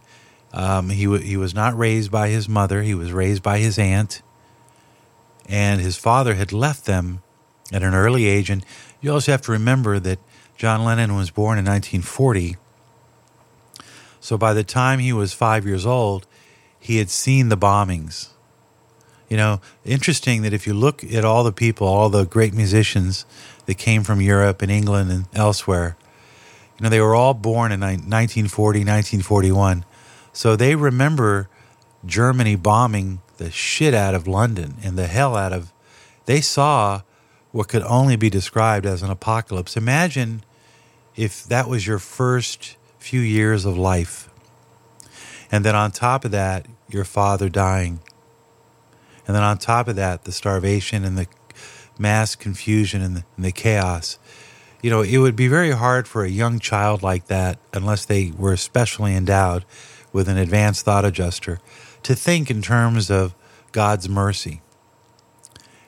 um, 0.54 0.90
he 0.90 1.04
w- 1.04 1.22
he 1.22 1.38
was 1.38 1.54
not 1.54 1.78
raised 1.78 2.10
by 2.10 2.30
his 2.30 2.50
mother. 2.50 2.82
He 2.82 2.96
was 2.96 3.12
raised 3.12 3.44
by 3.44 3.60
his 3.60 3.78
aunt, 3.78 4.24
and 5.48 5.80
his 5.80 5.98
father 5.98 6.34
had 6.34 6.52
left 6.52 6.86
them 6.86 7.22
at 7.72 7.84
an 7.84 7.94
early 7.94 8.26
age. 8.26 8.50
And 8.50 8.66
you 9.00 9.12
also 9.12 9.34
have 9.34 9.44
to 9.44 9.52
remember 9.52 10.00
that 10.00 10.18
John 10.58 10.84
Lennon 10.84 11.16
was 11.16 11.30
born 11.30 11.60
in 11.60 11.66
1940. 11.66 12.58
So 14.20 14.36
by 14.36 14.56
the 14.56 14.64
time 14.64 14.98
he 14.98 15.14
was 15.14 15.32
five 15.32 15.64
years 15.64 15.86
old, 15.86 16.26
he 16.80 16.98
had 16.98 17.12
seen 17.12 17.50
the 17.50 17.56
bombings. 17.56 18.33
You 19.34 19.38
know, 19.38 19.62
interesting 19.84 20.44
that 20.44 20.54
if 20.54 20.68
you 20.68 20.76
look 20.76 21.04
at 21.04 21.26
all 21.26 21.44
the 21.44 21.52
people, 21.52 21.88
all 21.88 22.08
the 22.08 22.24
great 22.24 22.54
musicians 22.54 23.26
that 23.66 23.80
came 23.80 24.04
from 24.04 24.22
Europe 24.22 24.62
and 24.62 24.70
England 24.70 25.10
and 25.10 25.26
elsewhere, 25.34 25.98
you 26.78 26.84
know, 26.84 26.90
they 26.90 27.02
were 27.02 27.16
all 27.16 27.34
born 27.34 27.72
in 27.72 27.80
1940, 27.80 28.82
1941. 28.82 29.86
So 30.34 30.56
they 30.56 30.76
remember 30.76 31.50
Germany 32.06 32.56
bombing 32.56 33.24
the 33.38 33.50
shit 33.50 33.96
out 33.96 34.14
of 34.14 34.28
London 34.28 34.76
and 34.84 35.00
the 35.00 35.08
hell 35.08 35.36
out 35.36 35.52
of. 35.52 35.74
They 36.28 36.40
saw 36.40 37.02
what 37.52 37.68
could 37.68 37.82
only 37.86 38.16
be 38.16 38.30
described 38.30 38.86
as 38.86 39.02
an 39.02 39.10
apocalypse. 39.10 39.76
Imagine 39.76 40.44
if 41.16 41.44
that 41.46 41.68
was 41.68 41.88
your 41.88 41.98
first 41.98 42.78
few 43.00 43.22
years 43.22 43.66
of 43.66 43.80
life. 43.80 44.30
And 45.52 45.66
then 45.66 45.76
on 45.76 45.90
top 45.90 46.24
of 46.24 46.30
that, 46.30 46.68
your 46.88 47.04
father 47.04 47.50
dying. 47.50 48.00
And 49.26 49.36
then 49.36 49.44
on 49.44 49.58
top 49.58 49.88
of 49.88 49.96
that, 49.96 50.26
the 50.26 50.32
starvation 50.32 51.06
and 51.06 51.18
the 51.18 51.28
mass 51.98 52.36
confusion 52.36 53.02
and 53.02 53.18
the, 53.18 53.24
and 53.36 53.46
the 53.46 53.52
chaos. 53.52 54.18
You 54.82 54.90
know, 54.90 55.02
it 55.02 55.18
would 55.18 55.36
be 55.36 55.48
very 55.48 55.72
hard 55.72 56.08
for 56.08 56.24
a 56.24 56.30
young 56.30 56.60
child 56.60 57.04
like 57.04 57.28
that, 57.28 57.58
unless 57.74 58.06
they 58.06 58.34
were 58.38 58.52
especially 58.52 59.16
endowed 59.16 59.64
with 60.12 60.28
an 60.28 60.38
advanced 60.38 60.86
thought 60.86 61.06
adjuster, 61.06 61.60
to 62.04 62.16
think 62.16 62.52
in 62.52 62.62
terms 62.62 63.10
of 63.10 63.34
God's 63.72 64.10
mercy. 64.10 64.62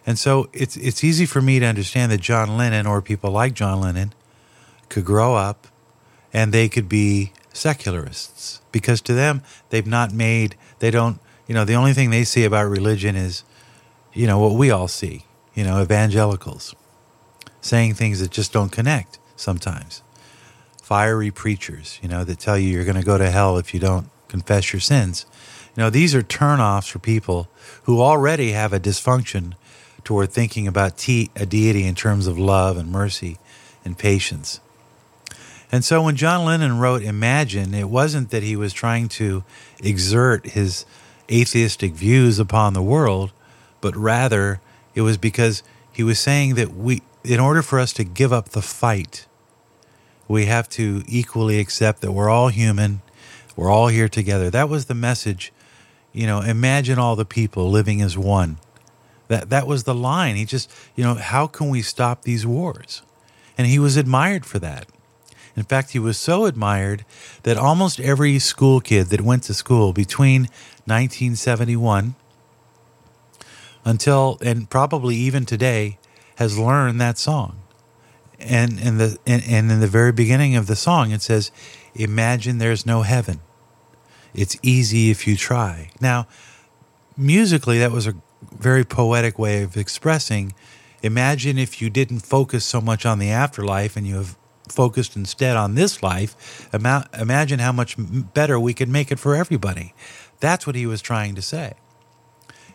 And 0.05 0.19
so 0.19 0.49
it's 0.53 0.77
it's 0.77 1.03
easy 1.03 1.25
for 1.25 1.41
me 1.41 1.59
to 1.59 1.65
understand 1.65 2.11
that 2.11 2.21
John 2.21 2.57
Lennon 2.57 2.85
or 2.85 3.01
people 3.01 3.31
like 3.31 3.53
John 3.53 3.81
Lennon 3.81 4.13
could 4.87 5.03
grow 5.03 5.35
up 5.35 5.67
and 6.31 6.51
they 6.51 6.69
could 6.69 6.87
be 6.87 7.33
secularists 7.53 8.61
because 8.71 9.01
to 9.01 9.13
them 9.13 9.41
they've 9.69 9.87
not 9.87 10.11
made 10.11 10.55
they 10.79 10.91
don't 10.91 11.19
you 11.47 11.53
know 11.53 11.65
the 11.65 11.73
only 11.73 11.93
thing 11.93 12.09
they 12.09 12.23
see 12.23 12.43
about 12.43 12.67
religion 12.67 13.15
is 13.15 13.43
you 14.13 14.27
know 14.27 14.39
what 14.39 14.53
we 14.53 14.71
all 14.71 14.87
see 14.87 15.25
you 15.53 15.63
know 15.63 15.81
evangelicals 15.81 16.75
saying 17.61 17.93
things 17.93 18.19
that 18.19 18.29
just 18.31 18.53
don't 18.53 18.71
connect 18.71 19.17
sometimes. 19.35 20.01
Fiery 20.81 21.31
preachers 21.31 21.99
you 22.01 22.09
know 22.09 22.23
that 22.23 22.39
tell 22.39 22.57
you 22.57 22.69
you're 22.69 22.85
going 22.85 22.99
to 22.99 23.03
go 23.03 23.17
to 23.17 23.29
hell 23.29 23.57
if 23.57 23.73
you 23.73 23.79
don't 23.79 24.09
confess 24.27 24.73
your 24.73 24.79
sins. 24.79 25.25
You 25.75 25.83
know 25.83 25.89
these 25.89 26.15
are 26.15 26.21
turnoffs 26.21 26.89
for 26.89 26.99
people 26.99 27.49
who 27.83 28.01
already 28.01 28.51
have 28.51 28.73
a 28.73 28.79
dysfunction 28.79 29.53
toward 30.03 30.31
thinking 30.31 30.67
about 30.67 30.97
te- 30.97 31.31
a 31.35 31.45
deity 31.45 31.85
in 31.85 31.95
terms 31.95 32.27
of 32.27 32.37
love 32.37 32.77
and 32.77 32.91
mercy 32.91 33.37
and 33.83 33.97
patience. 33.97 34.61
And 35.71 35.83
so 35.83 36.01
when 36.03 36.15
John 36.15 36.45
Lennon 36.45 36.79
wrote 36.79 37.01
Imagine, 37.01 37.73
it 37.73 37.89
wasn't 37.89 38.29
that 38.29 38.43
he 38.43 38.55
was 38.55 38.71
trying 38.71 39.09
to 39.09 39.43
exert 39.81 40.45
his 40.45 40.85
atheistic 41.29 41.93
views 41.93 42.39
upon 42.39 42.73
the 42.73 42.81
world, 42.81 43.31
but 43.81 43.95
rather 43.95 44.61
it 44.93 45.01
was 45.01 45.17
because 45.17 45.63
he 45.91 46.03
was 46.03 46.19
saying 46.19 46.55
that 46.55 46.75
we, 46.75 47.01
in 47.23 47.39
order 47.39 47.61
for 47.61 47.79
us 47.79 47.93
to 47.93 48.03
give 48.03 48.31
up 48.33 48.49
the 48.49 48.61
fight, 48.61 49.25
we 50.27 50.45
have 50.45 50.67
to 50.69 51.03
equally 51.07 51.59
accept 51.59 52.01
that 52.01 52.11
we're 52.11 52.29
all 52.29 52.49
human, 52.49 53.01
we're 53.55 53.71
all 53.71 53.87
here 53.87 54.09
together. 54.09 54.49
That 54.49 54.69
was 54.69 54.85
the 54.85 54.95
message. 54.95 55.53
You 56.11 56.27
know, 56.27 56.41
imagine 56.41 56.97
all 56.97 57.15
the 57.15 57.25
people 57.25 57.69
living 57.69 58.01
as 58.01 58.17
one. 58.17 58.57
That 59.27 59.49
that 59.49 59.67
was 59.67 59.83
the 59.83 59.95
line. 59.95 60.35
He 60.35 60.45
just, 60.45 60.71
you 60.95 61.03
know, 61.03 61.15
how 61.15 61.47
can 61.47 61.69
we 61.69 61.81
stop 61.81 62.23
these 62.23 62.45
wars? 62.45 63.01
And 63.57 63.67
he 63.67 63.79
was 63.79 63.97
admired 63.97 64.45
for 64.45 64.59
that. 64.59 64.87
In 65.55 65.63
fact, 65.63 65.91
he 65.91 65.99
was 65.99 66.17
so 66.17 66.45
admired 66.45 67.05
that 67.43 67.57
almost 67.57 67.99
every 67.99 68.39
school 68.39 68.81
kid 68.81 69.07
that 69.07 69.21
went 69.21 69.43
to 69.43 69.53
school 69.53 69.93
between 69.93 70.43
1971 70.85 72.15
until 73.85 74.37
and 74.41 74.69
probably 74.69 75.15
even 75.15 75.45
today 75.45 75.97
has 76.35 76.57
learned 76.57 76.99
that 76.99 77.17
song. 77.17 77.59
And 78.39 78.79
in 78.79 78.97
the 78.97 79.17
and, 79.25 79.43
and 79.47 79.71
in 79.71 79.79
the 79.79 79.87
very 79.87 80.11
beginning 80.11 80.55
of 80.55 80.67
the 80.67 80.75
song 80.75 81.11
it 81.11 81.21
says, 81.21 81.51
"Imagine 81.93 82.57
there's 82.57 82.85
no 82.85 83.03
heaven. 83.03 83.39
It's 84.33 84.57
easy 84.61 85.09
if 85.09 85.25
you 85.25 85.37
try." 85.37 85.91
Now, 86.01 86.27
musically 87.15 87.79
that 87.79 87.91
was 87.91 88.07
a 88.07 88.15
very 88.51 88.83
poetic 88.83 89.39
way 89.39 89.63
of 89.63 89.77
expressing 89.77 90.53
imagine 91.01 91.57
if 91.57 91.81
you 91.81 91.89
didn't 91.89 92.19
focus 92.19 92.65
so 92.65 92.81
much 92.81 93.05
on 93.05 93.19
the 93.19 93.29
afterlife 93.29 93.95
and 93.95 94.07
you 94.07 94.15
have 94.15 94.35
focused 94.69 95.15
instead 95.15 95.55
on 95.57 95.75
this 95.75 96.01
life, 96.01 96.67
imagine 96.73 97.59
how 97.59 97.71
much 97.71 97.95
better 97.97 98.59
we 98.59 98.73
could 98.73 98.89
make 98.89 99.11
it 99.11 99.19
for 99.19 99.35
everybody. 99.35 99.93
That's 100.39 100.65
what 100.67 100.75
he 100.75 100.85
was 100.85 101.01
trying 101.01 101.35
to 101.35 101.41
say. 101.41 101.73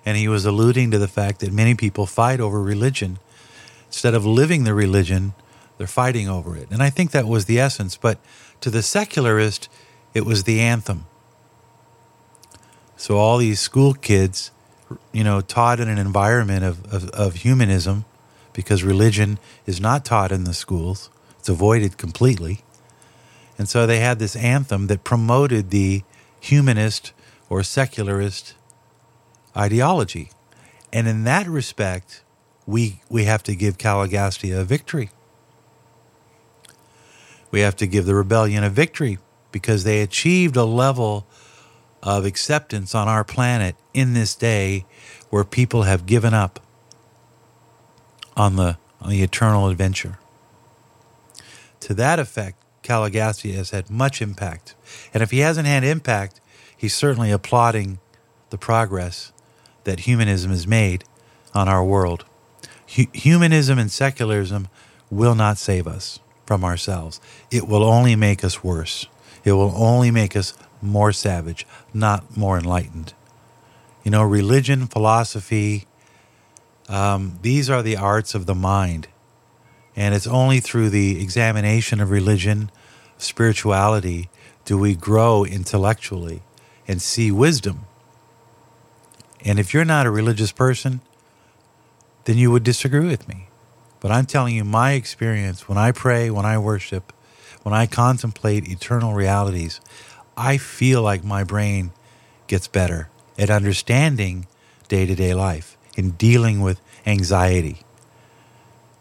And 0.04 0.16
he 0.16 0.28
was 0.28 0.46
alluding 0.46 0.90
to 0.92 0.98
the 0.98 1.08
fact 1.08 1.40
that 1.40 1.52
many 1.52 1.74
people 1.74 2.06
fight 2.06 2.40
over 2.40 2.62
religion. 2.62 3.18
Instead 3.86 4.14
of 4.14 4.24
living 4.24 4.64
the 4.64 4.72
religion, 4.72 5.34
they're 5.76 5.86
fighting 5.86 6.28
over 6.28 6.56
it. 6.56 6.68
And 6.70 6.82
I 6.82 6.90
think 6.90 7.10
that 7.10 7.26
was 7.26 7.44
the 7.44 7.58
essence. 7.58 7.96
But 7.96 8.18
to 8.60 8.70
the 8.70 8.82
secularist, 8.82 9.68
it 10.14 10.24
was 10.24 10.44
the 10.44 10.60
anthem. 10.60 11.06
So 12.96 13.16
all 13.16 13.38
these 13.38 13.60
school 13.60 13.94
kids, 13.94 14.50
you 15.12 15.24
know, 15.24 15.40
taught 15.40 15.80
in 15.80 15.88
an 15.88 15.98
environment 15.98 16.64
of, 16.64 16.92
of, 16.92 17.10
of 17.10 17.34
humanism, 17.36 18.04
because 18.52 18.82
religion 18.82 19.38
is 19.66 19.80
not 19.80 20.04
taught 20.04 20.32
in 20.32 20.44
the 20.44 20.54
schools 20.54 21.08
it's 21.40 21.48
avoided 21.48 21.96
completely. 21.96 22.60
And 23.56 23.66
so 23.66 23.86
they 23.86 24.00
had 24.00 24.18
this 24.18 24.36
anthem 24.36 24.88
that 24.88 25.04
promoted 25.04 25.70
the 25.70 26.02
humanist 26.38 27.12
or 27.48 27.62
secularist 27.62 28.54
ideology. 29.56 30.30
And 30.92 31.08
in 31.08 31.24
that 31.24 31.46
respect, 31.46 32.22
we, 32.66 33.00
we 33.08 33.24
have 33.24 33.42
to 33.44 33.56
give 33.56 33.78
Caligastia 33.78 34.60
a 34.60 34.64
victory. 34.64 35.08
We 37.50 37.60
have 37.60 37.74
to 37.76 37.86
give 37.86 38.04
the 38.04 38.14
rebellion 38.14 38.62
a 38.62 38.70
victory 38.70 39.18
because 39.50 39.84
they 39.84 40.02
achieved 40.02 40.56
a 40.56 40.64
level 40.64 41.26
of 42.02 42.26
acceptance 42.26 42.94
on 42.94 43.08
our 43.08 43.24
planet 43.24 43.76
in 43.94 44.12
this 44.12 44.34
day 44.34 44.84
where 45.30 45.44
people 45.44 45.84
have 45.84 46.04
given 46.04 46.34
up 46.34 46.60
on 48.36 48.56
the, 48.56 48.76
on 49.00 49.08
the 49.08 49.22
eternal 49.22 49.68
adventure 49.68 50.18
to 51.80 51.94
that 51.94 52.18
effect, 52.18 52.56
Caligastia 52.82 53.54
has 53.54 53.70
had 53.70 53.90
much 53.90 54.22
impact. 54.22 54.74
And 55.12 55.22
if 55.22 55.30
he 55.30 55.40
hasn't 55.40 55.66
had 55.66 55.84
impact, 55.84 56.40
he's 56.76 56.94
certainly 56.94 57.30
applauding 57.30 57.98
the 58.50 58.58
progress 58.58 59.32
that 59.84 60.00
humanism 60.00 60.50
has 60.50 60.66
made 60.66 61.04
on 61.54 61.68
our 61.68 61.84
world. 61.84 62.24
H- 62.96 63.08
humanism 63.12 63.78
and 63.78 63.90
secularism 63.90 64.68
will 65.10 65.34
not 65.34 65.58
save 65.58 65.86
us 65.86 66.20
from 66.46 66.64
ourselves. 66.64 67.20
It 67.50 67.68
will 67.68 67.84
only 67.84 68.16
make 68.16 68.42
us 68.44 68.64
worse. 68.64 69.06
It 69.44 69.52
will 69.52 69.72
only 69.76 70.10
make 70.10 70.36
us 70.36 70.54
more 70.82 71.12
savage, 71.12 71.66
not 71.94 72.36
more 72.36 72.58
enlightened. 72.58 73.14
You 74.04 74.10
know, 74.10 74.22
religion, 74.22 74.86
philosophy, 74.86 75.86
um, 76.88 77.38
these 77.42 77.70
are 77.70 77.82
the 77.82 77.96
arts 77.96 78.34
of 78.34 78.46
the 78.46 78.54
mind. 78.54 79.08
And 79.96 80.14
it's 80.14 80.26
only 80.26 80.60
through 80.60 80.90
the 80.90 81.20
examination 81.20 82.00
of 82.00 82.10
religion, 82.10 82.70
spirituality 83.18 84.30
do 84.64 84.78
we 84.78 84.94
grow 84.94 85.44
intellectually 85.44 86.42
and 86.86 87.02
see 87.02 87.30
wisdom. 87.30 87.86
And 89.44 89.58
if 89.58 89.72
you're 89.74 89.84
not 89.84 90.06
a 90.06 90.10
religious 90.10 90.52
person, 90.52 91.00
then 92.24 92.36
you 92.38 92.50
would 92.50 92.62
disagree 92.62 93.06
with 93.06 93.28
me. 93.28 93.48
But 94.00 94.10
I'm 94.10 94.26
telling 94.26 94.54
you 94.54 94.64
my 94.64 94.92
experience 94.92 95.68
when 95.68 95.78
I 95.78 95.92
pray, 95.92 96.30
when 96.30 96.46
I 96.46 96.58
worship, 96.58 97.12
when 97.62 97.74
I 97.74 97.86
contemplate 97.86 98.68
eternal 98.68 99.14
realities, 99.14 99.80
I 100.36 100.56
feel 100.56 101.02
like 101.02 101.22
my 101.24 101.44
brain 101.44 101.92
gets 102.46 102.66
better 102.68 103.08
at 103.38 103.50
understanding 103.50 104.46
day 104.88 105.06
to 105.06 105.14
day 105.14 105.34
life, 105.34 105.76
in 105.96 106.12
dealing 106.12 106.60
with 106.60 106.80
anxiety. 107.06 107.82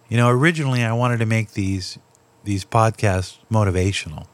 You 0.10 0.18
know, 0.18 0.30
originally 0.30 0.84
I 0.84 0.92
wanted 0.94 1.20
to 1.20 1.26
make 1.26 1.52
these 1.52 1.98
these 2.44 2.66
podcasts 2.66 3.38
motivational, 3.52 4.26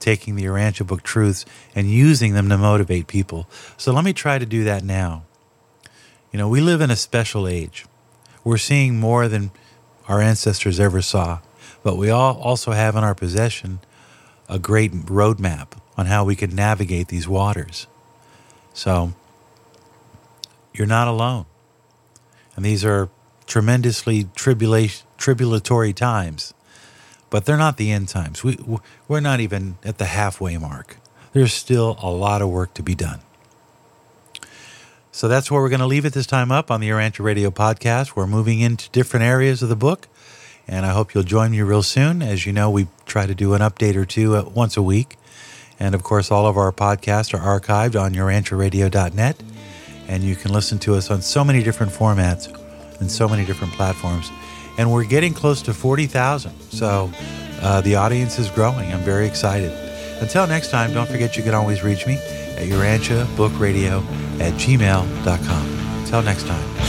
taking 0.00 0.34
the 0.34 0.44
Urantia 0.44 0.86
book 0.86 1.02
truths 1.02 1.44
and 1.74 1.88
using 1.88 2.34
them 2.34 2.48
to 2.48 2.58
motivate 2.58 3.06
people. 3.06 3.48
So 3.76 3.92
let 3.92 4.04
me 4.04 4.12
try 4.12 4.38
to 4.38 4.46
do 4.46 4.64
that 4.64 4.82
now. 4.82 5.24
You 6.32 6.38
know, 6.38 6.48
we 6.48 6.60
live 6.60 6.80
in 6.80 6.90
a 6.90 6.96
special 6.96 7.46
age. 7.46 7.86
We're 8.42 8.58
seeing 8.58 8.98
more 8.98 9.28
than 9.28 9.52
our 10.08 10.20
ancestors 10.20 10.80
ever 10.80 11.02
saw, 11.02 11.40
but 11.82 11.96
we 11.96 12.10
all 12.10 12.40
also 12.40 12.72
have 12.72 12.96
in 12.96 13.04
our 13.04 13.14
possession 13.14 13.80
a 14.48 14.58
great 14.58 14.92
roadmap 14.92 15.78
on 15.96 16.06
how 16.06 16.24
we 16.24 16.34
can 16.34 16.54
navigate 16.54 17.08
these 17.08 17.28
waters. 17.28 17.86
So 18.72 19.12
you're 20.72 20.86
not 20.86 21.06
alone. 21.06 21.46
And 22.56 22.64
these 22.64 22.84
are 22.84 23.08
tremendously 23.50 24.28
tribulation, 24.36 25.04
tribulatory 25.18 25.92
times, 25.92 26.54
but 27.30 27.44
they're 27.44 27.56
not 27.56 27.76
the 27.76 27.90
end 27.90 28.08
times. 28.08 28.44
We, 28.44 28.56
we're 29.08 29.20
not 29.20 29.40
even 29.40 29.76
at 29.84 29.98
the 29.98 30.04
halfway 30.04 30.56
mark. 30.56 30.96
There's 31.32 31.52
still 31.52 31.98
a 32.00 32.10
lot 32.10 32.42
of 32.42 32.48
work 32.48 32.74
to 32.74 32.82
be 32.82 32.94
done. 32.94 33.20
So 35.10 35.26
that's 35.26 35.50
where 35.50 35.60
we're 35.60 35.68
going 35.68 35.80
to 35.80 35.86
leave 35.86 36.04
it 36.04 36.12
this 36.12 36.28
time 36.28 36.52
up 36.52 36.70
on 36.70 36.80
the 36.80 36.88
Urantia 36.88 37.24
Radio 37.24 37.50
podcast. 37.50 38.14
We're 38.14 38.28
moving 38.28 38.60
into 38.60 38.88
different 38.90 39.24
areas 39.24 39.64
of 39.64 39.68
the 39.68 39.76
book, 39.76 40.06
and 40.68 40.86
I 40.86 40.90
hope 40.90 41.12
you'll 41.12 41.24
join 41.24 41.50
me 41.50 41.60
real 41.62 41.82
soon. 41.82 42.22
As 42.22 42.46
you 42.46 42.52
know, 42.52 42.70
we 42.70 42.86
try 43.04 43.26
to 43.26 43.34
do 43.34 43.54
an 43.54 43.62
update 43.62 43.96
or 43.96 44.04
two 44.04 44.40
once 44.54 44.76
a 44.76 44.82
week. 44.82 45.16
And 45.80 45.96
of 45.96 46.04
course, 46.04 46.30
all 46.30 46.46
of 46.46 46.56
our 46.56 46.70
podcasts 46.70 47.34
are 47.34 47.60
archived 47.60 48.00
on 48.00 48.14
urantiaradio.net, 48.14 49.42
and 50.06 50.22
you 50.22 50.36
can 50.36 50.52
listen 50.52 50.78
to 50.80 50.94
us 50.94 51.10
on 51.10 51.20
so 51.20 51.42
many 51.42 51.64
different 51.64 51.90
formats 51.90 52.59
and 53.00 53.10
so 53.10 53.28
many 53.28 53.44
different 53.44 53.72
platforms. 53.74 54.30
And 54.78 54.90
we're 54.92 55.04
getting 55.04 55.34
close 55.34 55.62
to 55.62 55.74
40,000. 55.74 56.52
So 56.70 57.10
uh, 57.60 57.80
the 57.80 57.96
audience 57.96 58.38
is 58.38 58.48
growing. 58.50 58.92
I'm 58.92 59.00
very 59.00 59.26
excited. 59.26 59.72
Until 60.20 60.46
next 60.46 60.70
time, 60.70 60.92
don't 60.92 61.08
forget 61.08 61.36
you 61.36 61.42
can 61.42 61.54
always 61.54 61.82
reach 61.82 62.06
me 62.06 62.14
at 62.14 62.68
Urantia 62.68 63.24
Book 63.36 63.52
Radio 63.58 63.98
at 64.38 64.52
gmail.com. 64.54 66.02
Until 66.02 66.22
next 66.22 66.46
time. 66.46 66.79